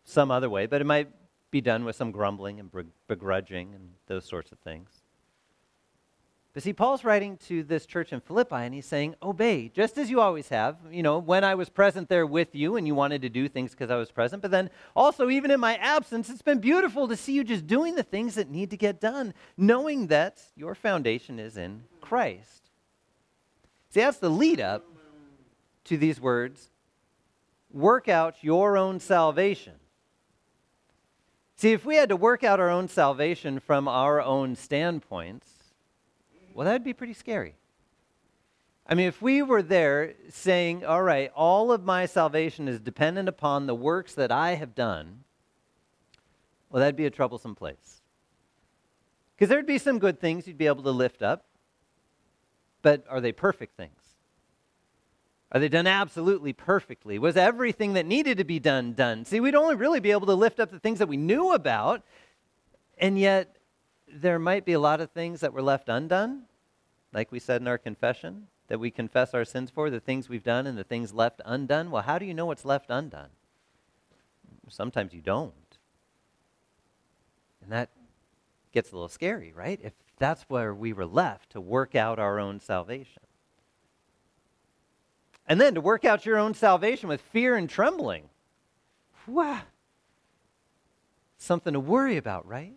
some 0.04 0.32
other 0.32 0.50
way, 0.50 0.66
but 0.66 0.82
it 0.82 0.86
might 0.86 1.10
be 1.52 1.62
done 1.62 1.86
with 1.86 1.96
some 1.96 2.12
grumbling 2.12 2.60
and 2.60 2.72
begrudging 3.08 3.76
and 3.76 3.92
those 4.08 4.26
sorts 4.26 4.52
of 4.52 4.58
things. 4.60 5.03
But 6.54 6.62
see, 6.62 6.74
Paul's 6.74 7.04
writing 7.04 7.38
to 7.48 7.64
this 7.64 7.88
church 7.88 8.14
in 8.14 8.20
Philippi, 8.20 8.58
and 8.58 8.76
he's 8.76 8.86
saying, 8.86 9.16
Obey, 9.24 9.70
just 9.70 9.98
as 9.98 10.12
you 10.12 10.22
always 10.22 10.50
have. 10.50 10.78
You 10.92 11.02
know, 11.02 11.18
when 11.18 11.44
I 11.44 11.56
was 11.56 11.68
present 11.68 12.10
there 12.10 12.28
with 12.28 12.54
you, 12.54 12.76
and 12.76 12.86
you 12.86 12.94
wanted 12.94 13.24
to 13.24 13.30
do 13.30 13.50
things 13.50 13.72
because 13.72 13.90
I 13.90 13.96
was 13.96 14.12
present. 14.12 14.44
But 14.44 14.52
then 14.52 14.70
also, 14.96 15.32
even 15.32 15.50
in 15.50 15.60
my 15.60 15.78
absence, 15.78 16.30
it's 16.30 16.44
been 16.44 16.60
beautiful 16.60 17.08
to 17.08 17.16
see 17.16 17.34
you 17.34 17.44
just 17.44 17.66
doing 17.66 17.96
the 17.96 18.04
things 18.04 18.36
that 18.36 18.52
need 18.52 18.70
to 18.70 18.78
get 18.78 19.02
done, 19.02 19.34
knowing 19.58 20.08
that 20.08 20.44
your 20.56 20.76
foundation 20.76 21.40
is 21.40 21.58
in 21.58 21.86
Christ. 22.02 22.70
See, 23.90 24.02
that's 24.02 24.20
the 24.20 24.30
lead 24.30 24.62
up 24.62 24.86
to 25.86 25.98
these 25.98 26.22
words 26.22 26.70
work 27.72 28.08
out 28.08 28.36
your 28.42 28.78
own 28.78 29.00
salvation. 29.00 29.74
See, 31.56 31.72
if 31.72 31.86
we 31.86 31.96
had 31.96 32.10
to 32.10 32.16
work 32.16 32.44
out 32.44 32.60
our 32.60 32.70
own 32.70 32.88
salvation 32.88 33.60
from 33.60 33.88
our 33.88 34.22
own 34.22 34.56
standpoints, 34.56 35.63
well, 36.54 36.66
that 36.66 36.74
would 36.74 36.84
be 36.84 36.94
pretty 36.94 37.14
scary. 37.14 37.56
I 38.86 38.96
mean, 38.96 39.08
if 39.08 39.22
we 39.22 39.42
were 39.42 39.62
there 39.62 40.14
saying, 40.30 40.86
all 40.86 41.02
right, 41.02 41.32
all 41.36 41.72
of 41.72 41.84
my 41.84 42.06
salvation 42.06 42.68
is 42.68 42.80
dependent 42.80 43.30
upon 43.30 43.66
the 43.66 43.76
works 43.76 44.14
that 44.16 44.32
I 44.32 44.56
have 44.56 44.76
done, 44.76 45.24
well, 46.70 46.82
that'd 46.82 46.96
be 46.96 47.06
a 47.06 47.12
troublesome 47.12 47.56
place. 47.56 48.02
Because 49.36 49.50
there'd 49.50 49.66
be 49.66 49.78
some 49.78 50.00
good 50.00 50.20
things 50.20 50.48
you'd 50.48 50.58
be 50.58 50.68
able 50.68 50.84
to 50.84 50.92
lift 50.92 51.22
up, 51.22 51.46
but 52.82 53.06
are 53.10 53.22
they 53.22 53.32
perfect 53.32 53.78
things? 53.78 54.00
Are 55.52 55.60
they 55.60 55.70
done 55.70 55.88
absolutely 55.88 56.52
perfectly? 56.52 57.20
Was 57.20 57.38
everything 57.38 57.94
that 57.94 58.06
needed 58.06 58.40
to 58.40 58.44
be 58.44 58.60
done 58.60 58.94
done? 58.94 59.24
See, 59.24 59.40
we'd 59.40 59.56
only 59.56 59.76
really 59.76 60.00
be 60.00 60.12
able 60.12 60.26
to 60.26 60.34
lift 60.34 60.60
up 60.60 60.72
the 60.72 60.80
things 60.80 61.00
that 61.00 61.08
we 61.08 61.16
knew 61.16 61.54
about, 61.54 62.02
and 62.98 63.18
yet 63.18 63.56
there 64.14 64.40
might 64.40 64.66
be 64.66 64.74
a 64.74 64.80
lot 64.80 65.02
of 65.02 65.12
things 65.12 65.42
that 65.42 65.54
were 65.54 65.62
left 65.62 65.90
undone, 65.90 66.44
like 67.14 67.32
we 67.32 67.40
said 67.40 67.62
in 67.62 67.68
our 67.68 67.78
confession, 67.78 68.48
that 68.68 68.80
we 68.80 68.92
confess 68.92 69.34
our 69.34 69.46
sins 69.46 69.70
for, 69.70 69.90
the 69.90 70.00
things 70.00 70.30
we've 70.30 70.44
done 70.44 70.68
and 70.68 70.78
the 70.78 70.84
things 70.84 71.14
left 71.14 71.42
undone. 71.46 71.92
Well, 71.92 72.04
how 72.04 72.18
do 72.18 72.26
you 72.26 72.34
know 72.34 72.46
what's 72.46 72.66
left 72.66 72.90
undone? 72.90 73.30
Sometimes 74.70 75.14
you 75.14 75.22
don't. 75.22 75.54
And 77.62 77.72
that 77.72 77.90
gets 78.72 78.92
a 78.92 78.96
little 78.96 79.10
scary, 79.10 79.54
right? 79.54 79.80
If 79.84 79.94
that's 80.18 80.44
where 80.44 80.74
we 80.74 80.94
were 80.94 81.06
left 81.06 81.52
to 81.52 81.62
work 81.62 81.96
out 81.96 82.20
our 82.20 82.40
own 82.40 82.60
salvation. 82.60 83.24
And 85.48 85.60
then 85.60 85.76
to 85.76 85.82
work 85.82 86.06
out 86.06 86.26
your 86.26 86.38
own 86.38 86.54
salvation 86.54 87.10
with 87.10 87.22
fear 87.22 87.56
and 87.56 87.70
trembling. 87.70 88.30
Wow. 89.28 89.62
Something 91.38 91.74
to 91.74 91.80
worry 91.80 92.18
about, 92.18 92.48
right? 92.48 92.76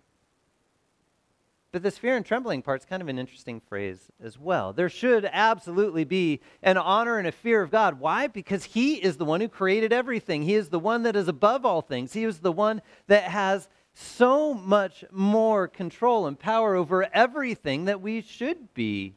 But 1.72 1.82
this 1.82 1.98
fear 1.98 2.16
and 2.16 2.24
trembling 2.24 2.62
part 2.62 2.80
is 2.80 2.86
kind 2.86 3.02
of 3.02 3.08
an 3.08 3.18
interesting 3.18 3.60
phrase 3.60 4.10
as 4.22 4.38
well. 4.38 4.72
There 4.72 4.88
should 4.88 5.28
absolutely 5.30 6.04
be 6.04 6.40
an 6.62 6.78
honor 6.78 7.18
and 7.18 7.28
a 7.28 7.32
fear 7.32 7.60
of 7.60 7.70
God. 7.70 8.00
Why? 8.00 8.28
Because 8.28 8.64
He 8.64 8.94
is 8.94 9.16
the 9.16 9.24
one 9.24 9.40
who 9.40 9.48
created 9.48 9.92
everything. 9.92 10.42
He 10.42 10.54
is 10.54 10.70
the 10.70 10.78
one 10.78 11.02
that 11.02 11.16
is 11.16 11.28
above 11.28 11.66
all 11.66 11.82
things. 11.82 12.12
He 12.12 12.24
is 12.24 12.38
the 12.38 12.52
one 12.52 12.82
that 13.08 13.24
has 13.24 13.68
so 13.92 14.54
much 14.54 15.04
more 15.10 15.68
control 15.68 16.26
and 16.26 16.38
power 16.38 16.74
over 16.74 17.08
everything 17.12 17.86
that 17.86 18.00
we 18.00 18.20
should 18.20 18.72
be 18.74 19.14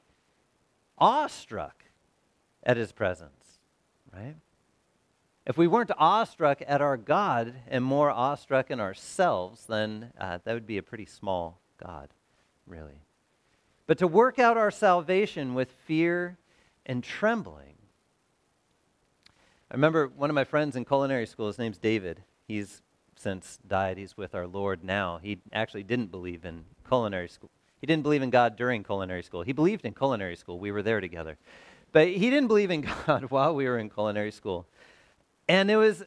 awestruck 0.98 1.86
at 2.64 2.78
His 2.78 2.92
presence 2.92 3.40
right? 4.14 4.36
If 5.46 5.58
we 5.58 5.68
weren't 5.68 5.92
awestruck 5.98 6.62
at 6.68 6.82
our 6.82 6.98
God 6.98 7.54
and 7.68 7.84
more 7.84 8.12
awestruck 8.12 8.70
in 8.70 8.80
ourselves, 8.80 9.66
then 9.66 10.12
uh, 10.20 10.40
that 10.44 10.54
would 10.54 10.68
be 10.68 10.78
a 10.78 10.84
pretty 10.84 11.06
small 11.06 11.60
God, 11.84 12.10
really. 12.70 13.02
But 13.88 13.98
to 13.98 14.08
work 14.08 14.40
out 14.40 14.58
our 14.58 14.72
salvation 14.72 15.56
with 15.56 15.72
fear 15.86 16.38
and 16.86 17.04
trembling. 17.04 17.76
I 19.72 19.76
remember 19.76 20.08
one 20.08 20.30
of 20.30 20.36
my 20.36 20.44
friends 20.44 20.76
in 20.76 20.86
culinary 20.86 21.26
school, 21.26 21.48
his 21.48 21.60
name's 21.60 21.78
David. 21.78 22.24
He's 22.48 22.82
since 23.16 23.60
died. 23.68 23.98
He's 23.98 24.16
with 24.16 24.34
our 24.34 24.48
Lord 24.48 24.84
now. 24.84 25.20
He 25.22 25.40
actually 25.52 25.84
didn't 25.84 26.12
believe 26.12 26.46
in 26.46 26.66
culinary 26.88 27.28
school. 27.28 27.50
He 27.82 27.88
didn't 27.88 28.04
believe 28.04 28.22
in 28.22 28.30
God 28.30 28.56
during 28.56 28.84
culinary 28.84 29.24
school. 29.24 29.42
He 29.44 29.54
believed 29.54 29.86
in 29.86 29.94
culinary 29.94 30.36
school. 30.36 30.60
We 30.60 30.72
were 30.72 30.82
there 30.82 31.02
together. 31.02 31.38
But 31.92 32.08
he 32.08 32.30
didn't 32.30 32.48
believe 32.48 32.72
in 32.72 32.82
God 33.06 33.26
while 33.30 33.56
we 33.56 33.66
were 33.66 33.78
in 33.78 33.90
culinary 33.90 34.32
school. 34.32 34.68
And 35.48 35.70
it 35.70 35.78
was 35.78 36.04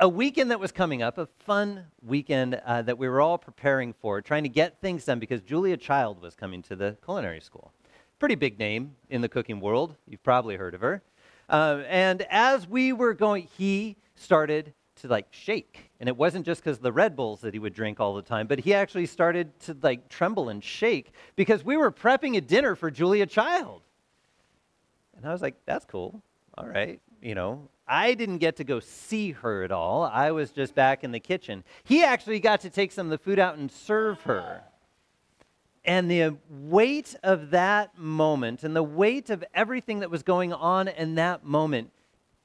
a 0.00 0.08
weekend 0.08 0.50
that 0.50 0.60
was 0.60 0.70
coming 0.70 1.02
up, 1.02 1.18
a 1.18 1.26
fun 1.40 1.84
weekend 2.02 2.54
uh, 2.64 2.82
that 2.82 2.98
we 2.98 3.08
were 3.08 3.20
all 3.20 3.36
preparing 3.36 3.92
for, 3.92 4.20
trying 4.20 4.44
to 4.44 4.48
get 4.48 4.80
things 4.80 5.04
done 5.04 5.18
because 5.18 5.40
Julia 5.42 5.76
Child 5.76 6.22
was 6.22 6.34
coming 6.34 6.62
to 6.62 6.76
the 6.76 6.96
culinary 7.04 7.40
school. 7.40 7.72
Pretty 8.18 8.36
big 8.36 8.58
name 8.58 8.94
in 9.10 9.20
the 9.20 9.28
cooking 9.28 9.60
world. 9.60 9.96
You've 10.06 10.22
probably 10.22 10.56
heard 10.56 10.74
of 10.74 10.80
her. 10.82 11.02
Uh, 11.48 11.82
and 11.88 12.22
as 12.30 12.68
we 12.68 12.92
were 12.92 13.14
going, 13.14 13.48
he 13.56 13.96
started 14.14 14.72
to 14.96 15.08
like 15.08 15.26
shake. 15.30 15.90
And 16.00 16.08
it 16.08 16.16
wasn't 16.16 16.46
just 16.46 16.62
because 16.62 16.78
the 16.78 16.92
Red 16.92 17.16
Bulls 17.16 17.40
that 17.40 17.54
he 17.54 17.58
would 17.58 17.74
drink 17.74 17.98
all 17.98 18.14
the 18.14 18.22
time, 18.22 18.46
but 18.46 18.60
he 18.60 18.74
actually 18.74 19.06
started 19.06 19.58
to 19.60 19.76
like 19.82 20.08
tremble 20.08 20.48
and 20.48 20.62
shake 20.62 21.12
because 21.34 21.64
we 21.64 21.76
were 21.76 21.90
prepping 21.90 22.36
a 22.36 22.40
dinner 22.40 22.76
for 22.76 22.90
Julia 22.90 23.26
Child. 23.26 23.82
And 25.16 25.26
I 25.26 25.32
was 25.32 25.42
like, 25.42 25.56
that's 25.66 25.84
cool. 25.84 26.22
All 26.56 26.66
right. 26.66 27.00
You 27.20 27.34
know, 27.34 27.68
I 27.88 28.14
didn't 28.14 28.38
get 28.38 28.56
to 28.56 28.64
go 28.64 28.80
see 28.80 29.32
her 29.32 29.62
at 29.62 29.72
all. 29.72 30.04
I 30.04 30.30
was 30.30 30.50
just 30.50 30.74
back 30.74 31.02
in 31.02 31.12
the 31.12 31.20
kitchen. 31.20 31.64
He 31.84 32.04
actually 32.04 32.40
got 32.40 32.60
to 32.60 32.70
take 32.70 32.92
some 32.92 33.06
of 33.06 33.10
the 33.10 33.18
food 33.18 33.38
out 33.38 33.56
and 33.56 33.70
serve 33.70 34.20
her. 34.22 34.62
And 35.84 36.10
the 36.10 36.36
weight 36.50 37.14
of 37.22 37.50
that 37.50 37.96
moment 37.96 38.62
and 38.62 38.76
the 38.76 38.82
weight 38.82 39.30
of 39.30 39.42
everything 39.54 40.00
that 40.00 40.10
was 40.10 40.22
going 40.22 40.52
on 40.52 40.88
in 40.88 41.14
that 41.14 41.44
moment 41.44 41.90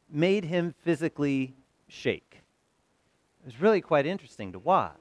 made 0.09 0.45
him 0.45 0.73
physically 0.83 1.55
shake. 1.89 2.41
It 3.41 3.45
was 3.45 3.61
really 3.61 3.81
quite 3.81 4.05
interesting 4.05 4.53
to 4.53 4.59
watch. 4.59 4.97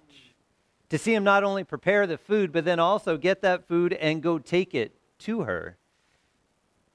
To 0.89 0.99
see 0.99 1.15
him 1.15 1.23
not 1.23 1.45
only 1.45 1.63
prepare 1.63 2.07
the 2.07 2.19
food, 2.19 2.53
but 2.53 2.65
then 2.65 2.81
also 2.81 3.17
get 3.17 3.43
that 3.43 3.69
food 3.69 3.93
and 3.93 4.23
go 4.23 4.39
take 4.39 4.75
it 4.75 4.97
to 5.21 5.43
her 5.43 5.77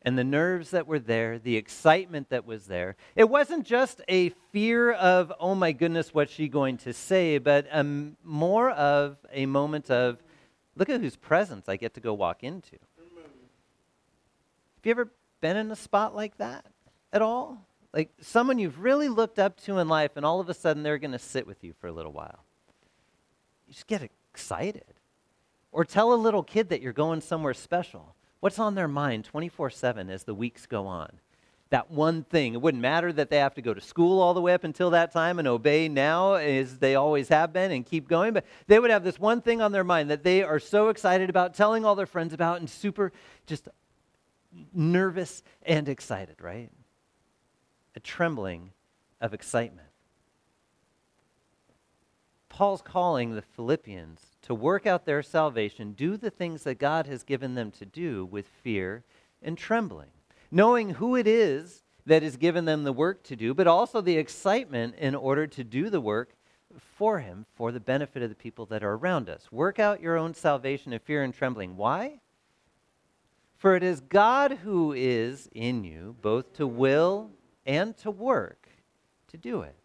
and 0.03 0.17
the 0.17 0.23
nerves 0.23 0.71
that 0.71 0.87
were 0.87 0.99
there, 0.99 1.39
the 1.39 1.57
excitement 1.57 2.29
that 2.29 2.45
was 2.45 2.67
there. 2.67 2.95
It 3.15 3.29
wasn't 3.29 3.65
just 3.65 4.01
a 4.07 4.29
fear 4.51 4.93
of, 4.93 5.33
oh 5.39 5.55
my 5.55 5.71
goodness, 5.71 6.13
what's 6.13 6.31
she 6.31 6.47
going 6.47 6.77
to 6.79 6.93
say, 6.93 7.37
but 7.37 7.67
um, 7.71 8.15
more 8.23 8.71
of 8.71 9.17
a 9.31 9.45
moment 9.45 9.91
of, 9.91 10.21
Look 10.77 10.89
at 10.89 11.01
whose 11.01 11.15
presence 11.15 11.67
I 11.67 11.75
get 11.75 11.95
to 11.95 11.99
go 11.99 12.13
walk 12.13 12.43
into. 12.43 12.75
Have 12.75 14.85
you 14.85 14.91
ever 14.91 15.11
been 15.41 15.57
in 15.57 15.71
a 15.71 15.75
spot 15.75 16.15
like 16.15 16.37
that 16.37 16.65
at 17.11 17.21
all? 17.21 17.65
Like 17.93 18.11
someone 18.21 18.59
you've 18.59 18.79
really 18.79 19.09
looked 19.09 19.39
up 19.39 19.59
to 19.61 19.79
in 19.79 19.87
life, 19.87 20.11
and 20.15 20.25
all 20.25 20.39
of 20.39 20.49
a 20.49 20.53
sudden 20.53 20.83
they're 20.83 20.99
going 20.99 21.11
to 21.11 21.19
sit 21.19 21.47
with 21.47 21.63
you 21.63 21.73
for 21.81 21.87
a 21.87 21.91
little 21.91 22.11
while. 22.11 22.43
You 23.67 23.73
just 23.73 23.87
get 23.87 24.07
excited. 24.31 24.83
Or 25.71 25.83
tell 25.83 26.13
a 26.13 26.15
little 26.15 26.43
kid 26.43 26.69
that 26.69 26.81
you're 26.81 26.93
going 26.93 27.21
somewhere 27.21 27.55
special. 27.55 28.15
What's 28.39 28.59
on 28.59 28.75
their 28.75 28.87
mind 28.87 29.25
24 29.25 29.69
7 29.69 30.09
as 30.09 30.23
the 30.23 30.35
weeks 30.35 30.65
go 30.65 30.85
on? 30.85 31.09
That 31.69 31.91
one 31.91 32.23
thing. 32.23 32.53
It 32.53 32.61
wouldn't 32.61 32.81
matter 32.81 33.11
that 33.11 33.29
they 33.29 33.37
have 33.37 33.55
to 33.55 33.61
go 33.61 33.73
to 33.73 33.81
school 33.81 34.21
all 34.21 34.33
the 34.33 34.41
way 34.41 34.53
up 34.53 34.63
until 34.63 34.91
that 34.91 35.11
time 35.11 35.37
and 35.37 35.47
obey 35.47 35.89
now 35.89 36.35
as 36.35 36.79
they 36.79 36.95
always 36.95 37.27
have 37.27 37.51
been 37.51 37.71
and 37.71 37.85
keep 37.85 38.07
going, 38.07 38.33
but 38.33 38.45
they 38.67 38.79
would 38.79 38.91
have 38.91 39.03
this 39.03 39.19
one 39.19 39.41
thing 39.41 39.61
on 39.61 39.73
their 39.73 39.83
mind 39.83 40.09
that 40.09 40.23
they 40.23 40.43
are 40.43 40.59
so 40.59 40.87
excited 40.87 41.29
about, 41.29 41.53
telling 41.53 41.83
all 41.83 41.95
their 41.95 42.05
friends 42.05 42.33
about, 42.33 42.59
and 42.59 42.69
super 42.69 43.11
just 43.47 43.67
nervous 44.73 45.43
and 45.63 45.89
excited, 45.89 46.41
right? 46.41 46.69
A 47.95 47.99
trembling 47.99 48.71
of 49.19 49.33
excitement. 49.33 49.89
Paul's 52.47 52.81
calling 52.81 53.35
the 53.35 53.41
Philippians 53.41 54.26
to 54.43 54.53
work 54.53 54.85
out 54.85 55.05
their 55.05 55.23
salvation, 55.23 55.93
do 55.93 56.17
the 56.17 56.29
things 56.29 56.63
that 56.63 56.79
God 56.79 57.07
has 57.07 57.23
given 57.23 57.55
them 57.55 57.71
to 57.71 57.85
do 57.85 58.25
with 58.25 58.47
fear 58.47 59.03
and 59.41 59.57
trembling, 59.57 60.09
knowing 60.51 60.91
who 60.91 61.15
it 61.15 61.27
is 61.27 61.83
that 62.05 62.23
has 62.23 62.37
given 62.37 62.65
them 62.65 62.83
the 62.83 62.93
work 62.93 63.23
to 63.23 63.35
do, 63.35 63.53
but 63.53 63.67
also 63.67 63.99
the 64.01 64.17
excitement 64.17 64.95
in 64.95 65.13
order 65.15 65.45
to 65.47 65.63
do 65.63 65.89
the 65.89 66.01
work 66.01 66.33
for 66.79 67.19
Him 67.19 67.45
for 67.55 67.71
the 67.71 67.79
benefit 67.79 68.23
of 68.23 68.29
the 68.29 68.35
people 68.35 68.65
that 68.67 68.83
are 68.83 68.93
around 68.93 69.29
us. 69.29 69.51
Work 69.51 69.79
out 69.79 70.01
your 70.01 70.17
own 70.17 70.33
salvation 70.33 70.93
in 70.93 70.99
fear 70.99 71.23
and 71.23 71.33
trembling. 71.33 71.75
Why? 71.75 72.19
For 73.57 73.75
it 73.75 73.83
is 73.83 74.01
God 74.01 74.59
who 74.63 74.93
is 74.93 75.49
in 75.51 75.83
you, 75.83 76.15
both 76.21 76.53
to 76.53 76.67
will 76.67 77.31
and 77.65 77.97
to 77.97 78.11
work 78.11 78.69
to 79.27 79.37
do 79.37 79.61
it. 79.61 79.76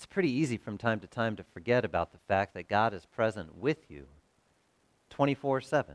It's 0.00 0.06
pretty 0.06 0.30
easy 0.30 0.56
from 0.56 0.78
time 0.78 0.98
to 1.00 1.06
time 1.06 1.36
to 1.36 1.42
forget 1.42 1.84
about 1.84 2.10
the 2.10 2.18
fact 2.26 2.54
that 2.54 2.70
God 2.70 2.94
is 2.94 3.04
present 3.04 3.58
with 3.58 3.90
you 3.90 4.06
24 5.10 5.60
7. 5.60 5.94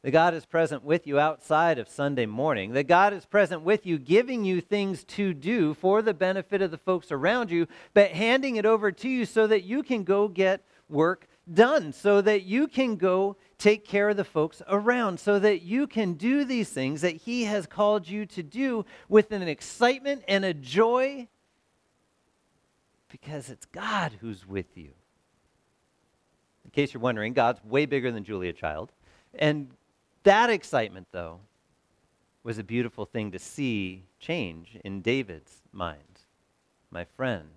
That 0.00 0.10
God 0.12 0.32
is 0.32 0.46
present 0.46 0.82
with 0.82 1.06
you 1.06 1.20
outside 1.20 1.78
of 1.78 1.86
Sunday 1.86 2.24
morning. 2.24 2.72
That 2.72 2.88
God 2.88 3.12
is 3.12 3.26
present 3.26 3.60
with 3.60 3.84
you, 3.84 3.98
giving 3.98 4.46
you 4.46 4.62
things 4.62 5.04
to 5.04 5.34
do 5.34 5.74
for 5.74 6.00
the 6.00 6.14
benefit 6.14 6.62
of 6.62 6.70
the 6.70 6.78
folks 6.78 7.12
around 7.12 7.50
you, 7.50 7.66
but 7.92 8.12
handing 8.12 8.56
it 8.56 8.64
over 8.64 8.90
to 8.90 9.08
you 9.10 9.26
so 9.26 9.46
that 9.46 9.64
you 9.64 9.82
can 9.82 10.02
go 10.02 10.28
get 10.28 10.64
work 10.88 11.28
done, 11.52 11.92
so 11.92 12.22
that 12.22 12.44
you 12.44 12.66
can 12.66 12.96
go 12.96 13.36
take 13.58 13.86
care 13.86 14.08
of 14.08 14.16
the 14.16 14.24
folks 14.24 14.62
around, 14.66 15.20
so 15.20 15.38
that 15.38 15.60
you 15.60 15.86
can 15.86 16.14
do 16.14 16.42
these 16.42 16.70
things 16.70 17.02
that 17.02 17.16
He 17.16 17.44
has 17.44 17.66
called 17.66 18.08
you 18.08 18.24
to 18.24 18.42
do 18.42 18.86
with 19.10 19.30
an 19.30 19.42
excitement 19.42 20.24
and 20.26 20.42
a 20.42 20.54
joy 20.54 21.28
because 23.22 23.48
it's 23.48 23.64
God 23.64 24.12
who's 24.20 24.46
with 24.46 24.76
you. 24.76 24.90
In 26.66 26.70
case 26.70 26.92
you're 26.92 27.00
wondering, 27.00 27.32
God's 27.32 27.64
way 27.64 27.86
bigger 27.86 28.12
than 28.12 28.24
Julia 28.24 28.52
Child. 28.52 28.92
And 29.38 29.70
that 30.24 30.50
excitement, 30.50 31.06
though, 31.12 31.40
was 32.42 32.58
a 32.58 32.64
beautiful 32.64 33.06
thing 33.06 33.32
to 33.32 33.38
see 33.38 34.04
change 34.20 34.76
in 34.84 35.00
David's 35.00 35.62
mind, 35.72 36.20
my 36.90 37.06
friend. 37.16 37.48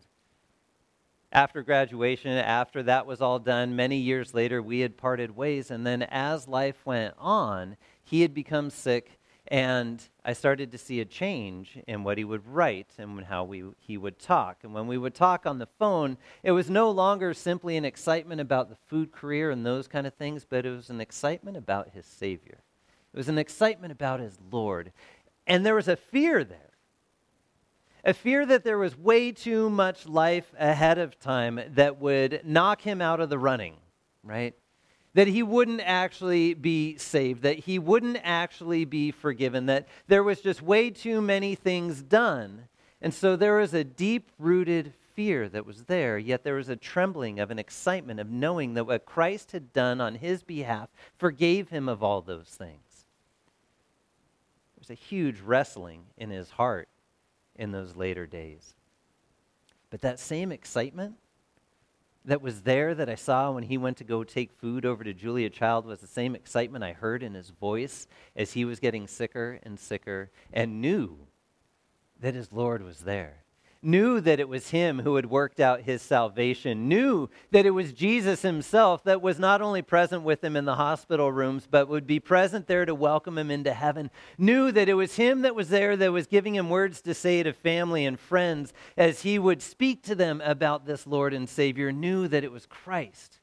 After 1.31 1.61
graduation, 1.61 2.31
after 2.31 2.81
that 2.83 3.05
was 3.05 3.19
all 3.19 3.39
done, 3.39 3.75
many 3.75 3.97
years 3.97 4.33
later, 4.33 4.61
we 4.61 4.79
had 4.79 4.95
parted 4.95 5.35
ways. 5.35 5.71
And 5.71 5.85
then 5.85 6.03
as 6.03 6.47
life 6.47 6.85
went 6.85 7.15
on, 7.17 7.75
he 8.01 8.21
had 8.21 8.33
become 8.33 8.69
sick 8.69 9.18
and 9.49 10.01
I 10.23 10.33
started 10.33 10.71
to 10.71 10.77
see 10.77 10.99
a 10.99 11.05
change 11.05 11.79
in 11.87 12.03
what 12.03 12.19
he 12.19 12.23
would 12.23 12.45
write 12.45 12.91
and 12.99 13.25
how 13.25 13.43
we, 13.43 13.63
he 13.79 13.97
would 13.97 14.19
talk. 14.19 14.59
And 14.63 14.75
when 14.75 14.85
we 14.85 14.97
would 14.97 15.15
talk 15.15 15.47
on 15.47 15.57
the 15.57 15.67
phone, 15.79 16.17
it 16.43 16.51
was 16.51 16.69
no 16.69 16.91
longer 16.91 17.33
simply 17.33 17.75
an 17.75 17.83
excitement 17.83 18.39
about 18.39 18.69
the 18.69 18.77
food 18.87 19.11
career 19.11 19.49
and 19.49 19.65
those 19.65 19.87
kind 19.87 20.05
of 20.05 20.13
things, 20.13 20.45
but 20.47 20.67
it 20.67 20.69
was 20.69 20.91
an 20.91 21.01
excitement 21.01 21.57
about 21.57 21.89
his 21.89 22.05
Savior. 22.05 22.59
It 23.11 23.17
was 23.17 23.27
an 23.27 23.39
excitement 23.39 23.91
about 23.91 24.19
his 24.19 24.37
Lord. 24.51 24.91
And 25.47 25.65
there 25.65 25.75
was 25.75 25.87
a 25.87 25.95
fear 25.95 26.43
there. 26.43 26.69
A 28.05 28.13
fear 28.13 28.45
that 28.45 28.63
there 28.63 28.77
was 28.77 28.95
way 28.95 29.31
too 29.31 29.67
much 29.69 30.07
life 30.07 30.53
ahead 30.59 30.99
of 30.99 31.19
time 31.19 31.59
that 31.69 31.99
would 31.99 32.41
knock 32.45 32.81
him 32.81 33.01
out 33.01 33.19
of 33.19 33.29
the 33.29 33.39
running, 33.39 33.77
right? 34.23 34.53
That 35.13 35.27
he 35.27 35.41
wouldn't 35.43 35.81
actually 35.83 36.53
be 36.53 36.97
saved, 36.97 37.41
that 37.43 37.59
he 37.59 37.79
wouldn't 37.79 38.19
actually 38.23 38.85
be 38.85 39.11
forgiven, 39.11 39.65
that 39.65 39.87
there 40.07 40.23
was 40.23 40.41
just 40.41 40.61
way 40.61 40.89
too 40.89 41.21
many 41.21 41.55
things 41.55 42.01
done. 42.01 42.67
And 43.01 43.13
so 43.13 43.35
there 43.35 43.57
was 43.57 43.73
a 43.73 43.83
deep 43.83 44.29
rooted 44.37 44.93
fear 45.15 45.49
that 45.49 45.65
was 45.65 45.83
there, 45.83 46.17
yet 46.17 46.43
there 46.43 46.55
was 46.55 46.69
a 46.69 46.75
trembling 46.75 47.39
of 47.39 47.51
an 47.51 47.59
excitement 47.59 48.19
of 48.19 48.29
knowing 48.29 48.75
that 48.75 48.85
what 48.85 49.05
Christ 49.05 49.51
had 49.51 49.73
done 49.73 49.99
on 49.99 50.15
his 50.15 50.43
behalf 50.43 50.89
forgave 51.17 51.69
him 51.69 51.89
of 51.89 52.03
all 52.03 52.21
those 52.21 52.47
things. 52.47 53.05
There 54.75 54.81
was 54.81 54.89
a 54.89 54.93
huge 54.93 55.41
wrestling 55.41 56.03
in 56.17 56.29
his 56.29 56.51
heart 56.51 56.87
in 57.55 57.71
those 57.71 57.95
later 57.95 58.25
days. 58.25 58.75
But 59.89 60.01
that 60.01 60.19
same 60.19 60.51
excitement, 60.51 61.15
that 62.29 62.41
was 62.43 62.61
there 62.61 62.93
that 62.93 63.09
I 63.09 63.15
saw 63.15 63.51
when 63.51 63.63
he 63.63 63.77
went 63.77 63.97
to 63.97 64.03
go 64.03 64.23
take 64.23 64.51
food 64.53 64.85
over 64.85 65.03
to 65.03 65.13
Julia 65.13 65.49
Child 65.49 65.85
was 65.85 65.99
the 65.99 66.07
same 66.07 66.35
excitement 66.35 66.83
I 66.83 66.93
heard 66.93 67.23
in 67.23 67.33
his 67.33 67.49
voice 67.49 68.07
as 68.35 68.53
he 68.53 68.65
was 68.65 68.79
getting 68.79 69.07
sicker 69.07 69.59
and 69.63 69.79
sicker 69.79 70.31
and 70.53 70.79
knew 70.79 71.17
that 72.19 72.35
his 72.35 72.53
Lord 72.53 72.83
was 72.83 72.99
there 72.99 73.43
knew 73.81 74.19
that 74.19 74.39
it 74.39 74.49
was 74.49 74.69
him 74.71 74.99
who 74.99 75.15
had 75.15 75.25
worked 75.25 75.59
out 75.59 75.81
his 75.81 76.01
salvation, 76.01 76.89
knew 76.89 77.29
that 77.51 77.65
it 77.65 77.71
was 77.71 77.93
Jesus 77.93 78.41
himself 78.41 79.03
that 79.03 79.21
was 79.21 79.39
not 79.39 79.61
only 79.61 79.81
present 79.81 80.23
with 80.23 80.43
him 80.43 80.55
in 80.55 80.65
the 80.65 80.75
hospital 80.75 81.31
rooms, 81.31 81.67
but 81.69 81.87
would 81.87 82.05
be 82.05 82.19
present 82.19 82.67
there 82.67 82.85
to 82.85 82.93
welcome 82.93 83.37
him 83.37 83.49
into 83.49 83.73
heaven, 83.73 84.11
knew 84.37 84.71
that 84.71 84.89
it 84.89 84.95
was 84.95 85.15
him 85.15 85.41
that 85.43 85.55
was 85.55 85.69
there 85.69 85.95
that 85.95 86.11
was 86.11 86.27
giving 86.27 86.55
him 86.55 86.69
words 86.69 87.01
to 87.01 87.13
say 87.13 87.41
to 87.41 87.53
family 87.53 88.05
and 88.05 88.19
friends 88.19 88.73
as 88.97 89.21
he 89.21 89.39
would 89.39 89.61
speak 89.61 90.03
to 90.03 90.15
them 90.15 90.41
about 90.41 90.85
this 90.85 91.07
Lord 91.07 91.33
and 91.33 91.47
Savior, 91.47 91.91
knew 91.91 92.27
that 92.27 92.43
it 92.43 92.51
was 92.51 92.65
Christ 92.65 93.39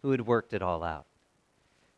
who 0.00 0.10
had 0.10 0.26
worked 0.26 0.52
it 0.52 0.62
all 0.62 0.82
out. 0.82 1.06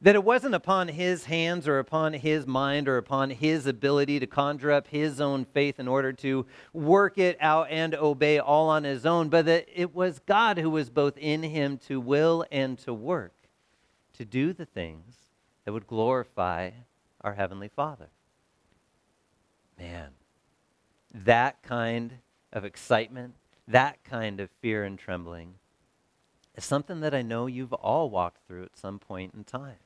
That 0.04 0.16
it 0.16 0.22
wasn't 0.22 0.54
upon 0.54 0.88
his 0.88 1.24
hands 1.24 1.66
or 1.66 1.78
upon 1.78 2.12
his 2.12 2.46
mind 2.46 2.90
or 2.90 2.98
upon 2.98 3.30
his 3.30 3.66
ability 3.66 4.20
to 4.20 4.26
conjure 4.26 4.70
up 4.70 4.88
his 4.88 5.18
own 5.18 5.46
faith 5.46 5.80
in 5.80 5.88
order 5.88 6.12
to 6.12 6.44
work 6.74 7.16
it 7.16 7.38
out 7.40 7.68
and 7.70 7.94
obey 7.94 8.38
all 8.38 8.68
on 8.68 8.84
his 8.84 9.06
own, 9.06 9.30
but 9.30 9.46
that 9.46 9.66
it 9.74 9.94
was 9.94 10.18
God 10.18 10.58
who 10.58 10.68
was 10.68 10.90
both 10.90 11.16
in 11.16 11.42
him 11.42 11.78
to 11.88 11.98
will 12.00 12.44
and 12.52 12.78
to 12.80 12.92
work, 12.92 13.32
to 14.12 14.26
do 14.26 14.52
the 14.52 14.66
things 14.66 15.14
that 15.64 15.72
would 15.72 15.86
glorify 15.86 16.72
our 17.22 17.32
Heavenly 17.32 17.68
Father. 17.68 18.10
Man, 19.78 20.10
that 21.14 21.62
kind 21.62 22.18
of 22.52 22.62
excitement, 22.62 23.36
that 23.66 24.04
kind 24.04 24.38
of 24.38 24.50
fear 24.60 24.84
and 24.84 24.98
trembling 24.98 25.54
is 26.54 26.66
something 26.66 27.00
that 27.00 27.14
I 27.14 27.22
know 27.22 27.46
you've 27.46 27.72
all 27.72 28.10
walked 28.10 28.46
through 28.46 28.64
at 28.64 28.76
some 28.76 28.98
point 28.98 29.32
in 29.32 29.44
time. 29.44 29.76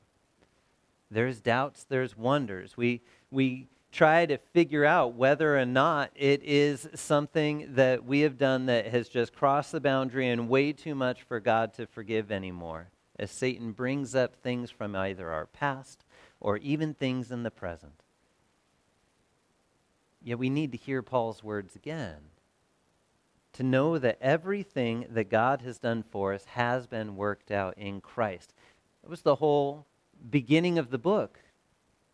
There's 1.11 1.39
doubts, 1.39 1.85
there's 1.87 2.17
wonders. 2.17 2.77
We, 2.77 3.01
we 3.31 3.67
try 3.91 4.25
to 4.25 4.37
figure 4.37 4.85
out 4.85 5.15
whether 5.15 5.57
or 5.57 5.65
not 5.65 6.11
it 6.15 6.41
is 6.43 6.87
something 6.95 7.73
that 7.75 8.05
we 8.05 8.21
have 8.21 8.37
done 8.37 8.67
that 8.67 8.87
has 8.87 9.09
just 9.09 9.33
crossed 9.33 9.71
the 9.71 9.79
boundary 9.79 10.29
and 10.29 10.49
way 10.49 10.71
too 10.71 10.95
much 10.95 11.23
for 11.23 11.39
God 11.39 11.73
to 11.75 11.87
forgive 11.87 12.31
anymore. 12.31 12.89
As 13.17 13.31
Satan 13.31 13.71
brings 13.71 14.15
up 14.15 14.35
things 14.35 14.69
from 14.71 14.95
either 14.95 15.29
our 15.29 15.47
past 15.47 16.05
or 16.39 16.57
even 16.57 16.93
things 16.93 17.31
in 17.31 17.43
the 17.43 17.51
present. 17.51 18.03
Yet 20.21 20.39
we 20.39 20.49
need 20.49 20.71
to 20.73 20.77
hear 20.77 21.01
Paul's 21.01 21.43
words 21.43 21.75
again 21.75 22.17
to 23.53 23.63
know 23.63 23.97
that 23.97 24.17
everything 24.21 25.05
that 25.09 25.29
God 25.29 25.61
has 25.61 25.79
done 25.79 26.03
for 26.03 26.33
us 26.33 26.45
has 26.45 26.87
been 26.87 27.15
worked 27.15 27.51
out 27.51 27.77
in 27.77 27.99
Christ. 27.99 28.53
That 29.01 29.09
was 29.09 29.21
the 29.21 29.35
whole 29.35 29.85
beginning 30.29 30.77
of 30.77 30.89
the 30.89 30.97
book. 30.97 31.39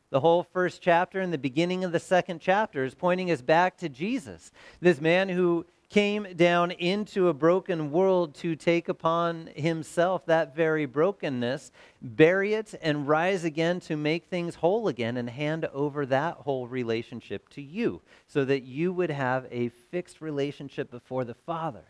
The 0.09 0.19
whole 0.19 0.43
first 0.43 0.81
chapter 0.81 1.19
and 1.19 1.33
the 1.33 1.37
beginning 1.37 1.83
of 1.83 1.91
the 1.91 1.99
second 1.99 2.39
chapter 2.39 2.83
is 2.83 2.95
pointing 2.95 3.31
us 3.31 3.41
back 3.41 3.77
to 3.77 3.89
Jesus, 3.89 4.51
this 4.79 5.01
man 5.01 5.29
who 5.29 5.65
came 5.89 6.27
down 6.35 6.71
into 6.71 7.27
a 7.27 7.33
broken 7.33 7.91
world 7.91 8.35
to 8.35 8.55
take 8.55 8.89
upon 8.89 9.47
himself 9.55 10.25
that 10.25 10.55
very 10.55 10.85
brokenness, 10.85 11.71
bury 12.01 12.53
it, 12.53 12.73
and 12.81 13.07
rise 13.07 13.43
again 13.43 13.79
to 13.79 13.95
make 13.95 14.25
things 14.25 14.55
whole 14.55 14.87
again 14.87 15.17
and 15.17 15.29
hand 15.29 15.65
over 15.73 16.05
that 16.05 16.35
whole 16.35 16.67
relationship 16.67 17.47
to 17.49 17.61
you 17.61 18.01
so 18.27 18.43
that 18.45 18.63
you 18.63 18.91
would 18.91 19.11
have 19.11 19.47
a 19.51 19.69
fixed 19.69 20.21
relationship 20.21 20.89
before 20.89 21.23
the 21.23 21.33
Father. 21.33 21.85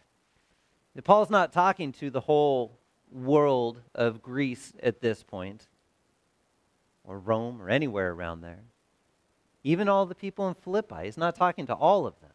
Paul's 1.04 1.30
not 1.30 1.52
talking 1.52 1.92
to 1.94 2.10
the 2.10 2.22
whole 2.22 2.78
world 3.12 3.82
of 3.94 4.22
Greece 4.22 4.74
at 4.82 5.02
this 5.02 5.24
point, 5.24 5.68
or 7.08 7.20
Rome, 7.20 7.62
or 7.62 7.70
anywhere 7.70 8.12
around 8.12 8.42
there. 8.42 8.64
Even 9.64 9.90
all 9.90 10.06
the 10.06 10.16
people 10.16 10.48
in 10.48 10.54
Philippi. 10.54 11.06
He's 11.06 11.18
not 11.18 11.36
talking 11.36 11.66
to 11.68 11.74
all 11.74 12.06
of 12.06 12.20
them. 12.22 12.32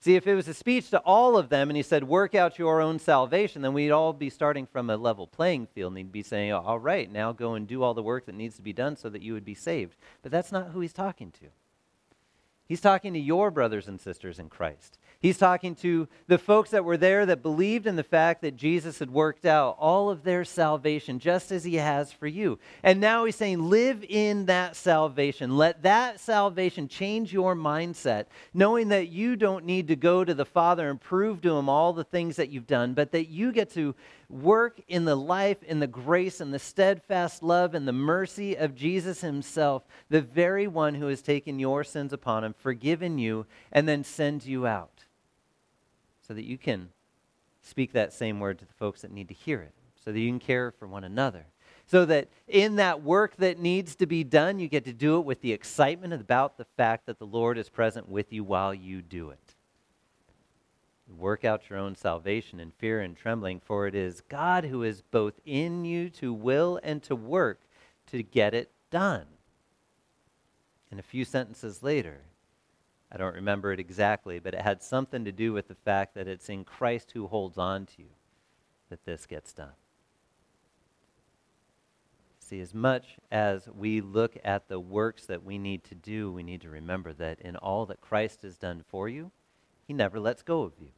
See, 0.00 0.16
if 0.16 0.26
it 0.26 0.34
was 0.34 0.48
a 0.48 0.52
speech 0.52 0.90
to 0.90 0.98
all 0.98 1.38
of 1.38 1.48
them 1.48 1.70
and 1.70 1.78
he 1.78 1.82
said, 1.82 2.04
work 2.04 2.34
out 2.34 2.58
your 2.58 2.82
own 2.82 2.98
salvation, 2.98 3.62
then 3.62 3.72
we'd 3.72 3.90
all 3.90 4.12
be 4.12 4.28
starting 4.28 4.66
from 4.66 4.90
a 4.90 4.98
level 4.98 5.26
playing 5.26 5.66
field 5.68 5.92
and 5.92 5.96
he'd 5.96 6.12
be 6.12 6.22
saying, 6.22 6.52
all 6.52 6.78
right, 6.78 7.10
now 7.10 7.32
go 7.32 7.54
and 7.54 7.66
do 7.66 7.82
all 7.82 7.94
the 7.94 8.02
work 8.02 8.26
that 8.26 8.34
needs 8.34 8.56
to 8.56 8.62
be 8.62 8.74
done 8.74 8.96
so 8.96 9.08
that 9.08 9.22
you 9.22 9.32
would 9.32 9.46
be 9.46 9.54
saved. 9.54 9.96
But 10.20 10.30
that's 10.30 10.52
not 10.52 10.72
who 10.72 10.80
he's 10.80 10.92
talking 10.92 11.30
to. 11.40 11.46
He's 12.66 12.82
talking 12.82 13.14
to 13.14 13.18
your 13.18 13.50
brothers 13.50 13.88
and 13.88 13.98
sisters 13.98 14.38
in 14.38 14.50
Christ. 14.50 14.98
He's 15.24 15.38
talking 15.38 15.74
to 15.76 16.06
the 16.26 16.36
folks 16.36 16.68
that 16.72 16.84
were 16.84 16.98
there 16.98 17.24
that 17.24 17.40
believed 17.40 17.86
in 17.86 17.96
the 17.96 18.02
fact 18.02 18.42
that 18.42 18.58
Jesus 18.58 18.98
had 18.98 19.10
worked 19.10 19.46
out 19.46 19.74
all 19.78 20.10
of 20.10 20.22
their 20.22 20.44
salvation 20.44 21.18
just 21.18 21.50
as 21.50 21.64
he 21.64 21.76
has 21.76 22.12
for 22.12 22.26
you. 22.26 22.58
And 22.82 23.00
now 23.00 23.24
he's 23.24 23.34
saying, 23.34 23.70
live 23.70 24.04
in 24.06 24.44
that 24.44 24.76
salvation. 24.76 25.56
Let 25.56 25.82
that 25.84 26.20
salvation 26.20 26.88
change 26.88 27.32
your 27.32 27.56
mindset, 27.56 28.26
knowing 28.52 28.88
that 28.88 29.08
you 29.08 29.34
don't 29.34 29.64
need 29.64 29.88
to 29.88 29.96
go 29.96 30.26
to 30.26 30.34
the 30.34 30.44
Father 30.44 30.90
and 30.90 31.00
prove 31.00 31.40
to 31.40 31.56
him 31.56 31.70
all 31.70 31.94
the 31.94 32.04
things 32.04 32.36
that 32.36 32.50
you've 32.50 32.66
done, 32.66 32.92
but 32.92 33.12
that 33.12 33.30
you 33.30 33.50
get 33.50 33.70
to 33.70 33.94
work 34.28 34.78
in 34.88 35.06
the 35.06 35.16
life, 35.16 35.62
in 35.62 35.80
the 35.80 35.86
grace, 35.86 36.42
and 36.42 36.52
the 36.52 36.58
steadfast 36.58 37.42
love 37.42 37.74
and 37.74 37.88
the 37.88 37.92
mercy 37.94 38.56
of 38.56 38.74
Jesus 38.74 39.22
himself, 39.22 39.84
the 40.10 40.20
very 40.20 40.66
one 40.66 40.94
who 40.94 41.06
has 41.06 41.22
taken 41.22 41.58
your 41.58 41.82
sins 41.82 42.12
upon 42.12 42.44
him, 42.44 42.52
forgiven 42.52 43.16
you, 43.16 43.46
and 43.72 43.88
then 43.88 44.04
sends 44.04 44.46
you 44.46 44.66
out 44.66 44.93
so 46.26 46.34
that 46.34 46.44
you 46.44 46.58
can 46.58 46.88
speak 47.62 47.92
that 47.92 48.12
same 48.12 48.40
word 48.40 48.58
to 48.58 48.64
the 48.64 48.72
folks 48.74 49.02
that 49.02 49.10
need 49.10 49.28
to 49.28 49.34
hear 49.34 49.60
it, 49.60 49.72
so 50.04 50.12
that 50.12 50.18
you 50.18 50.28
can 50.28 50.38
care 50.38 50.70
for 50.70 50.86
one 50.86 51.04
another. 51.04 51.46
So 51.86 52.04
that 52.06 52.28
in 52.48 52.76
that 52.76 53.02
work 53.02 53.36
that 53.36 53.58
needs 53.58 53.94
to 53.96 54.06
be 54.06 54.24
done, 54.24 54.58
you 54.58 54.68
get 54.68 54.84
to 54.86 54.92
do 54.92 55.18
it 55.18 55.24
with 55.24 55.42
the 55.42 55.52
excitement 55.52 56.14
about 56.14 56.56
the 56.56 56.64
fact 56.76 57.06
that 57.06 57.18
the 57.18 57.26
Lord 57.26 57.58
is 57.58 57.68
present 57.68 58.08
with 58.08 58.32
you 58.32 58.42
while 58.42 58.72
you 58.72 59.02
do 59.02 59.30
it. 59.30 59.54
Work 61.16 61.44
out 61.44 61.68
your 61.68 61.78
own 61.78 61.94
salvation 61.94 62.58
in 62.58 62.70
fear 62.72 63.00
and 63.00 63.16
trembling, 63.16 63.60
for 63.60 63.86
it 63.86 63.94
is 63.94 64.22
God 64.22 64.64
who 64.64 64.82
is 64.82 65.02
both 65.02 65.34
in 65.44 65.84
you 65.84 66.08
to 66.10 66.32
will 66.32 66.80
and 66.82 67.02
to 67.04 67.14
work 67.14 67.60
to 68.08 68.22
get 68.22 68.54
it 68.54 68.70
done. 68.90 69.26
And 70.90 70.98
a 70.98 71.04
few 71.04 71.24
sentences 71.24 71.82
later, 71.82 72.22
I 73.14 73.16
don't 73.16 73.36
remember 73.36 73.72
it 73.72 73.78
exactly, 73.78 74.40
but 74.40 74.54
it 74.54 74.62
had 74.62 74.82
something 74.82 75.24
to 75.24 75.30
do 75.30 75.52
with 75.52 75.68
the 75.68 75.76
fact 75.76 76.14
that 76.16 76.26
it's 76.26 76.48
in 76.48 76.64
Christ 76.64 77.12
who 77.12 77.28
holds 77.28 77.56
on 77.56 77.86
to 77.86 78.02
you 78.02 78.08
that 78.90 79.04
this 79.04 79.24
gets 79.24 79.52
done. 79.52 79.74
See, 82.40 82.60
as 82.60 82.74
much 82.74 83.16
as 83.30 83.68
we 83.68 84.00
look 84.00 84.36
at 84.44 84.68
the 84.68 84.80
works 84.80 85.26
that 85.26 85.44
we 85.44 85.58
need 85.58 85.84
to 85.84 85.94
do, 85.94 86.32
we 86.32 86.42
need 86.42 86.60
to 86.62 86.68
remember 86.68 87.12
that 87.12 87.40
in 87.40 87.54
all 87.54 87.86
that 87.86 88.00
Christ 88.00 88.42
has 88.42 88.58
done 88.58 88.82
for 88.88 89.08
you, 89.08 89.30
he 89.86 89.92
never 89.92 90.18
lets 90.18 90.42
go 90.42 90.62
of 90.62 90.72
you, 90.80 90.88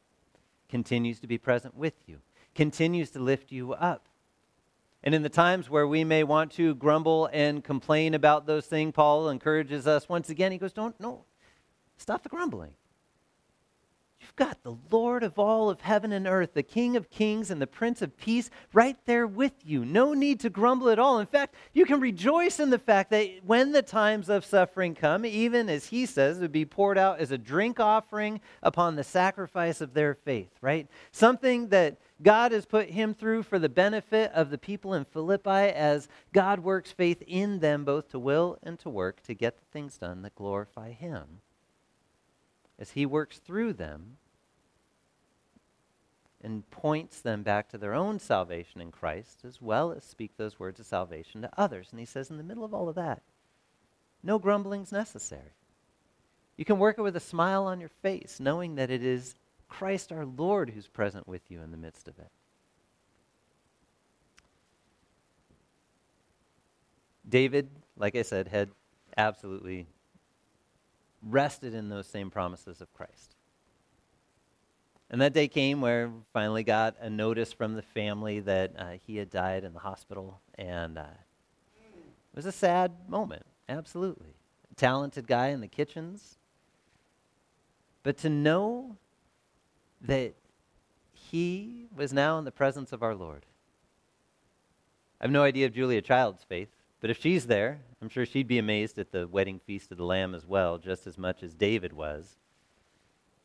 continues 0.70 1.20
to 1.20 1.26
be 1.26 1.36
present 1.36 1.76
with 1.76 1.94
you, 2.06 2.20
continues 2.54 3.10
to 3.10 3.18
lift 3.18 3.52
you 3.52 3.74
up. 3.74 4.08
And 5.04 5.14
in 5.14 5.22
the 5.22 5.28
times 5.28 5.68
where 5.68 5.86
we 5.86 6.02
may 6.02 6.24
want 6.24 6.50
to 6.52 6.74
grumble 6.74 7.28
and 7.30 7.62
complain 7.62 8.14
about 8.14 8.46
those 8.46 8.66
things, 8.66 8.92
Paul 8.94 9.28
encourages 9.28 9.86
us 9.86 10.08
once 10.08 10.30
again. 10.30 10.50
He 10.50 10.58
goes, 10.58 10.72
Don't, 10.72 10.98
no, 10.98 11.26
Stop 11.96 12.22
the 12.22 12.28
grumbling. 12.28 12.74
You've 14.26 14.34
got 14.34 14.62
the 14.64 14.76
Lord 14.90 15.22
of 15.22 15.38
all 15.38 15.70
of 15.70 15.82
heaven 15.82 16.10
and 16.10 16.26
earth, 16.26 16.54
the 16.54 16.62
King 16.62 16.96
of 16.96 17.10
kings 17.10 17.50
and 17.50 17.62
the 17.62 17.66
Prince 17.66 18.02
of 18.02 18.16
peace 18.16 18.50
right 18.72 18.96
there 19.04 19.26
with 19.26 19.52
you. 19.62 19.84
No 19.84 20.14
need 20.14 20.40
to 20.40 20.50
grumble 20.50 20.88
at 20.88 20.98
all. 20.98 21.20
In 21.20 21.26
fact, 21.26 21.54
you 21.72 21.84
can 21.84 22.00
rejoice 22.00 22.58
in 22.58 22.70
the 22.70 22.78
fact 22.78 23.10
that 23.10 23.28
when 23.44 23.70
the 23.70 23.82
times 23.82 24.28
of 24.28 24.44
suffering 24.44 24.96
come, 24.96 25.24
even 25.24 25.68
as 25.68 25.86
he 25.86 26.06
says, 26.06 26.38
it 26.38 26.40
would 26.40 26.50
be 26.50 26.64
poured 26.64 26.98
out 26.98 27.20
as 27.20 27.30
a 27.30 27.38
drink 27.38 27.78
offering 27.78 28.40
upon 28.64 28.96
the 28.96 29.04
sacrifice 29.04 29.80
of 29.80 29.94
their 29.94 30.14
faith, 30.14 30.50
right? 30.60 30.88
Something 31.12 31.68
that 31.68 31.98
God 32.20 32.50
has 32.50 32.66
put 32.66 32.90
him 32.90 33.14
through 33.14 33.44
for 33.44 33.60
the 33.60 33.68
benefit 33.68 34.32
of 34.32 34.50
the 34.50 34.58
people 34.58 34.92
in 34.94 35.04
Philippi 35.04 35.50
as 35.50 36.08
God 36.32 36.60
works 36.60 36.90
faith 36.90 37.22
in 37.26 37.60
them 37.60 37.84
both 37.84 38.08
to 38.08 38.18
will 38.18 38.58
and 38.62 38.76
to 38.80 38.90
work 38.90 39.22
to 39.24 39.34
get 39.34 39.56
the 39.56 39.66
things 39.66 39.98
done 39.98 40.22
that 40.22 40.34
glorify 40.34 40.90
him 40.90 41.42
as 42.78 42.92
He 42.92 43.06
works 43.06 43.38
through 43.38 43.74
them 43.74 44.16
and 46.42 46.68
points 46.70 47.20
them 47.20 47.42
back 47.42 47.68
to 47.70 47.78
their 47.78 47.94
own 47.94 48.18
salvation 48.18 48.80
in 48.80 48.92
Christ, 48.92 49.40
as 49.44 49.60
well 49.60 49.90
as 49.92 50.04
speak 50.04 50.36
those 50.36 50.58
words 50.58 50.78
of 50.78 50.86
salvation 50.86 51.42
to 51.42 51.50
others. 51.56 51.88
And 51.90 51.98
He 51.98 52.06
says, 52.06 52.30
in 52.30 52.36
the 52.36 52.42
middle 52.42 52.64
of 52.64 52.74
all 52.74 52.88
of 52.88 52.94
that, 52.94 53.22
no 54.22 54.38
grumbling's 54.38 54.92
necessary. 54.92 55.54
You 56.56 56.64
can 56.64 56.78
work 56.78 56.98
it 56.98 57.02
with 57.02 57.16
a 57.16 57.20
smile 57.20 57.64
on 57.64 57.80
your 57.80 57.88
face, 57.88 58.38
knowing 58.40 58.76
that 58.76 58.90
it 58.90 59.02
is 59.02 59.34
Christ 59.68 60.12
our 60.12 60.24
Lord 60.24 60.70
who's 60.70 60.86
present 60.86 61.26
with 61.26 61.42
you 61.50 61.60
in 61.60 61.70
the 61.70 61.76
midst 61.76 62.08
of 62.08 62.18
it. 62.18 62.30
David, 67.28 67.68
like 67.96 68.14
I 68.14 68.22
said, 68.22 68.48
had 68.48 68.70
absolutely 69.16 69.86
rested 71.22 71.74
in 71.74 71.88
those 71.88 72.06
same 72.06 72.30
promises 72.30 72.80
of 72.80 72.92
Christ. 72.94 73.34
And 75.08 75.20
that 75.20 75.32
day 75.32 75.46
came 75.46 75.80
where 75.80 76.10
finally 76.32 76.64
got 76.64 76.96
a 77.00 77.08
notice 77.08 77.52
from 77.52 77.74
the 77.74 77.82
family 77.82 78.40
that 78.40 78.72
uh, 78.76 78.92
he 79.06 79.16
had 79.16 79.30
died 79.30 79.62
in 79.62 79.72
the 79.72 79.78
hospital. 79.78 80.40
And 80.56 80.98
uh, 80.98 81.04
it 81.76 82.36
was 82.36 82.46
a 82.46 82.52
sad 82.52 82.92
moment, 83.08 83.46
absolutely. 83.68 84.34
A 84.70 84.74
talented 84.74 85.28
guy 85.28 85.48
in 85.48 85.60
the 85.60 85.68
kitchens. 85.68 86.38
But 88.02 88.18
to 88.18 88.28
know 88.28 88.96
that 90.00 90.34
he 91.12 91.86
was 91.94 92.12
now 92.12 92.38
in 92.38 92.44
the 92.44 92.52
presence 92.52 92.92
of 92.92 93.02
our 93.02 93.14
Lord. 93.14 93.46
I 95.20 95.24
have 95.24 95.30
no 95.30 95.42
idea 95.42 95.66
of 95.66 95.72
Julia 95.72 96.02
Child's 96.02 96.44
faith. 96.44 96.68
But 97.00 97.10
if 97.10 97.20
she's 97.20 97.46
there, 97.46 97.80
I'm 98.00 98.08
sure 98.08 98.26
she'd 98.26 98.48
be 98.48 98.58
amazed 98.58 98.98
at 98.98 99.12
the 99.12 99.28
wedding 99.28 99.60
feast 99.60 99.92
of 99.92 99.98
the 99.98 100.04
Lamb 100.04 100.34
as 100.34 100.46
well, 100.46 100.78
just 100.78 101.06
as 101.06 101.18
much 101.18 101.42
as 101.42 101.54
David 101.54 101.92
was. 101.92 102.36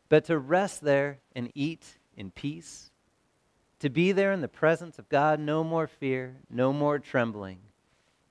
But 0.10 0.26
to 0.26 0.38
rest 0.38 0.82
there 0.82 1.20
and 1.36 1.52
eat 1.54 1.98
in 2.16 2.32
peace, 2.32 2.92
to 3.80 3.90
be 3.90 4.12
there 4.12 4.32
in 4.32 4.42
the 4.42 4.48
presence 4.48 5.00
of 5.00 5.10
God, 5.10 5.40
no 5.40 5.64
more 5.64 5.88
fear, 5.88 6.38
no 6.50 6.72
more 6.72 7.00
trembling, 7.00 7.60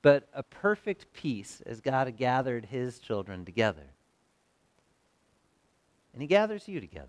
but 0.03 0.29
a 0.33 0.43
perfect 0.43 1.13
peace 1.13 1.63
as 1.67 1.81
God 1.81 2.17
gathered 2.17 2.67
his 2.67 2.99
children 2.99 3.45
together. 3.45 3.95
And 6.13 6.23
he 6.23 6.29
gathers 6.29 6.69
you 6.69 6.81
together. 6.81 7.09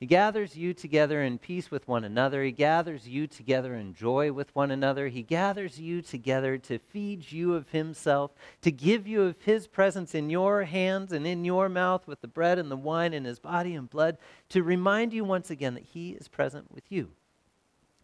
He 0.00 0.06
gathers 0.06 0.56
you 0.56 0.74
together 0.74 1.22
in 1.22 1.38
peace 1.38 1.72
with 1.72 1.88
one 1.88 2.04
another. 2.04 2.44
He 2.44 2.52
gathers 2.52 3.08
you 3.08 3.26
together 3.26 3.74
in 3.74 3.94
joy 3.94 4.30
with 4.30 4.54
one 4.54 4.70
another. 4.70 5.08
He 5.08 5.24
gathers 5.24 5.80
you 5.80 6.02
together 6.02 6.56
to 6.58 6.78
feed 6.78 7.32
you 7.32 7.54
of 7.54 7.70
Himself, 7.70 8.30
to 8.62 8.70
give 8.70 9.08
you 9.08 9.22
of 9.22 9.42
His 9.42 9.66
presence 9.66 10.14
in 10.14 10.30
your 10.30 10.62
hands 10.64 11.10
and 11.10 11.26
in 11.26 11.44
your 11.44 11.68
mouth 11.68 12.06
with 12.06 12.20
the 12.20 12.28
bread 12.28 12.60
and 12.60 12.70
the 12.70 12.76
wine 12.76 13.12
in 13.12 13.24
His 13.24 13.40
body 13.40 13.74
and 13.74 13.90
blood, 13.90 14.18
to 14.50 14.62
remind 14.62 15.12
you 15.12 15.24
once 15.24 15.50
again 15.50 15.74
that 15.74 15.82
He 15.82 16.10
is 16.10 16.28
present 16.28 16.72
with 16.72 16.84
you, 16.90 17.10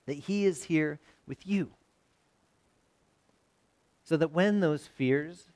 that 0.07 0.15
He 0.15 0.47
is 0.47 0.65
here 0.65 0.99
with 1.29 1.47
you. 1.47 1.71
So 4.03 4.17
that 4.17 4.33
when 4.33 4.59
those 4.59 4.89
fears 4.89 5.53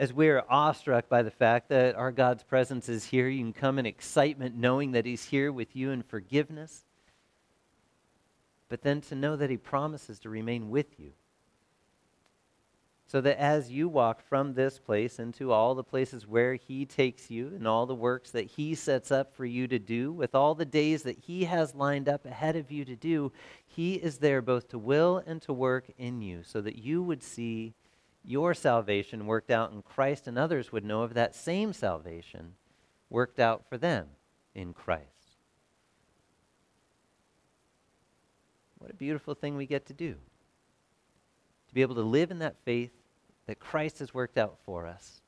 as 0.00 0.14
we're 0.14 0.42
awestruck 0.48 1.10
by 1.10 1.22
the 1.22 1.30
fact 1.30 1.68
that 1.68 1.94
our 1.94 2.10
God's 2.10 2.42
presence 2.42 2.88
is 2.88 3.04
here, 3.04 3.28
you 3.28 3.44
can 3.44 3.52
come 3.52 3.78
in 3.78 3.84
excitement 3.84 4.56
knowing 4.56 4.92
that 4.92 5.04
He's 5.04 5.26
here 5.26 5.52
with 5.52 5.76
you 5.76 5.90
in 5.90 6.02
forgiveness. 6.02 6.86
But 8.70 8.80
then 8.80 9.02
to 9.02 9.14
know 9.14 9.36
that 9.36 9.50
He 9.50 9.58
promises 9.58 10.18
to 10.20 10.30
remain 10.30 10.70
with 10.70 10.98
you. 10.98 11.12
So 13.08 13.20
that 13.20 13.38
as 13.38 13.70
you 13.70 13.90
walk 13.90 14.22
from 14.22 14.54
this 14.54 14.78
place 14.78 15.18
into 15.18 15.52
all 15.52 15.74
the 15.74 15.84
places 15.84 16.26
where 16.26 16.54
He 16.54 16.86
takes 16.86 17.30
you 17.30 17.48
and 17.48 17.68
all 17.68 17.84
the 17.84 17.94
works 17.94 18.30
that 18.30 18.46
He 18.46 18.74
sets 18.74 19.10
up 19.10 19.36
for 19.36 19.44
you 19.44 19.68
to 19.68 19.78
do, 19.78 20.14
with 20.14 20.34
all 20.34 20.54
the 20.54 20.64
days 20.64 21.02
that 21.02 21.18
He 21.18 21.44
has 21.44 21.74
lined 21.74 22.08
up 22.08 22.24
ahead 22.24 22.56
of 22.56 22.70
you 22.70 22.86
to 22.86 22.96
do, 22.96 23.32
He 23.66 23.96
is 23.96 24.16
there 24.16 24.40
both 24.40 24.70
to 24.70 24.78
will 24.78 25.22
and 25.26 25.42
to 25.42 25.52
work 25.52 25.90
in 25.98 26.22
you 26.22 26.42
so 26.42 26.62
that 26.62 26.78
you 26.78 27.02
would 27.02 27.22
see 27.22 27.74
your 28.24 28.54
salvation 28.54 29.26
worked 29.26 29.50
out 29.50 29.72
in 29.72 29.82
Christ, 29.82 30.26
and 30.26 30.38
others 30.38 30.72
would 30.72 30.84
know 30.84 31.02
of 31.02 31.14
that 31.14 31.34
same 31.34 31.72
salvation 31.72 32.54
worked 33.08 33.40
out 33.40 33.64
for 33.68 33.78
them 33.78 34.06
in 34.54 34.72
Christ. 34.72 35.06
What 38.78 38.90
a 38.90 38.94
beautiful 38.94 39.34
thing 39.34 39.56
we 39.56 39.66
get 39.66 39.86
to 39.86 39.92
do. 39.92 40.14
To 41.68 41.74
be 41.74 41.82
able 41.82 41.94
to 41.96 42.02
live 42.02 42.30
in 42.30 42.38
that 42.38 42.56
faith 42.64 42.92
that 43.46 43.58
Christ 43.58 43.98
has 43.98 44.14
worked 44.14 44.38
out 44.38 44.58
for 44.64 44.86
us, 44.86 45.20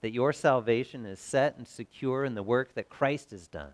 that 0.00 0.12
your 0.12 0.32
salvation 0.32 1.04
is 1.06 1.18
set 1.18 1.56
and 1.56 1.66
secure 1.66 2.24
in 2.24 2.34
the 2.34 2.42
work 2.42 2.74
that 2.74 2.88
Christ 2.88 3.30
has 3.30 3.48
done. 3.48 3.72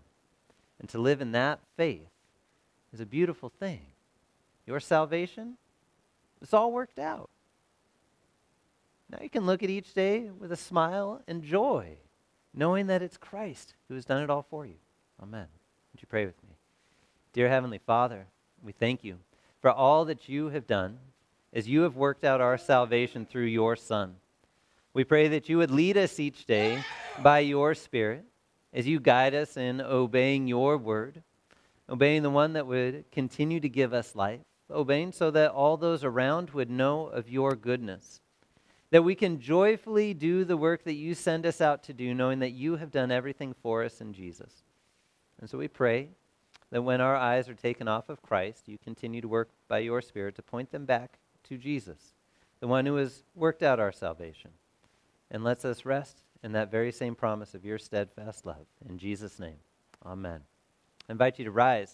And 0.79 0.87
to 0.89 0.97
live 0.97 1.21
in 1.21 1.31
that 1.33 1.59
faith 1.75 2.09
is 2.93 2.99
a 2.99 3.05
beautiful 3.05 3.49
thing. 3.49 3.81
your 4.65 4.79
salvation, 4.79 5.57
it's 6.41 6.53
all 6.53 6.71
worked 6.71 6.99
out. 6.99 7.29
Now 9.09 9.19
you 9.21 9.29
can 9.29 9.45
look 9.45 9.63
at 9.63 9.69
each 9.69 9.93
day 9.93 10.29
with 10.29 10.51
a 10.51 10.55
smile 10.55 11.21
and 11.27 11.43
joy, 11.43 11.97
knowing 12.53 12.87
that 12.87 13.01
it's 13.01 13.17
Christ 13.17 13.73
who 13.87 13.95
has 13.95 14.05
done 14.05 14.21
it 14.21 14.29
all 14.29 14.45
for 14.47 14.65
you. 14.65 14.75
Amen. 15.21 15.47
Would 15.91 16.01
you 16.01 16.07
pray 16.07 16.25
with 16.25 16.41
me? 16.43 16.55
Dear 17.33 17.49
Heavenly 17.49 17.79
Father, 17.79 18.27
we 18.63 18.71
thank 18.71 19.03
you 19.03 19.17
for 19.61 19.71
all 19.71 20.05
that 20.05 20.29
you 20.29 20.49
have 20.49 20.67
done 20.67 20.99
as 21.51 21.67
you 21.67 21.81
have 21.81 21.95
worked 21.95 22.23
out 22.23 22.41
our 22.41 22.57
salvation 22.57 23.25
through 23.25 23.45
your 23.45 23.75
Son. 23.75 24.15
We 24.93 25.03
pray 25.03 25.27
that 25.29 25.49
you 25.49 25.57
would 25.57 25.71
lead 25.71 25.97
us 25.97 26.19
each 26.19 26.45
day 26.45 26.83
by 27.23 27.39
your 27.39 27.73
Spirit 27.73 28.25
as 28.73 28.87
you 28.87 28.99
guide 28.99 29.33
us 29.33 29.57
in 29.57 29.81
obeying 29.81 30.47
your 30.47 30.77
word, 30.77 31.23
obeying 31.89 32.21
the 32.21 32.29
one 32.29 32.53
that 32.53 32.67
would 32.67 33.05
continue 33.11 33.59
to 33.59 33.69
give 33.69 33.93
us 33.93 34.15
life, 34.15 34.41
obeying 34.69 35.11
so 35.11 35.31
that 35.31 35.51
all 35.51 35.77
those 35.77 36.03
around 36.03 36.51
would 36.51 36.69
know 36.69 37.07
of 37.07 37.29
your 37.29 37.55
goodness, 37.55 38.21
that 38.91 39.03
we 39.03 39.15
can 39.15 39.39
joyfully 39.39 40.13
do 40.13 40.43
the 40.43 40.57
work 40.57 40.83
that 40.83 40.93
you 40.93 41.13
send 41.13 41.45
us 41.45 41.61
out 41.61 41.83
to 41.83 41.93
do, 41.93 42.13
knowing 42.13 42.39
that 42.39 42.51
you 42.51 42.77
have 42.77 42.91
done 42.91 43.11
everything 43.11 43.53
for 43.61 43.83
us 43.83 44.01
in 44.01 44.13
Jesus. 44.13 44.63
And 45.39 45.49
so 45.49 45.57
we 45.57 45.67
pray 45.67 46.09
that 46.71 46.81
when 46.81 47.01
our 47.01 47.15
eyes 47.15 47.49
are 47.49 47.53
taken 47.53 47.87
off 47.87 48.09
of 48.09 48.21
Christ, 48.21 48.67
you 48.67 48.77
continue 48.77 49.21
to 49.21 49.27
work 49.27 49.49
by 49.67 49.79
your 49.79 50.01
Spirit 50.01 50.35
to 50.35 50.41
point 50.41 50.71
them 50.71 50.85
back 50.85 51.19
to 51.43 51.57
Jesus, 51.57 52.13
the 52.59 52.67
one 52.67 52.85
who 52.85 52.95
has 52.95 53.23
worked 53.35 53.63
out 53.63 53.79
our 53.79 53.91
salvation, 53.91 54.51
and 55.31 55.43
lets 55.43 55.65
us 55.65 55.85
rest 55.85 56.23
in 56.43 56.51
that 56.53 56.71
very 56.71 56.91
same 56.91 57.15
promise 57.15 57.53
of 57.53 57.65
your 57.65 57.77
steadfast 57.77 58.45
love. 58.45 58.65
In 58.87 58.97
Jesus' 58.97 59.39
name, 59.39 59.57
amen. 60.05 60.41
I 61.07 61.11
invite 61.11 61.39
you 61.39 61.45
to 61.45 61.51
rise. 61.51 61.87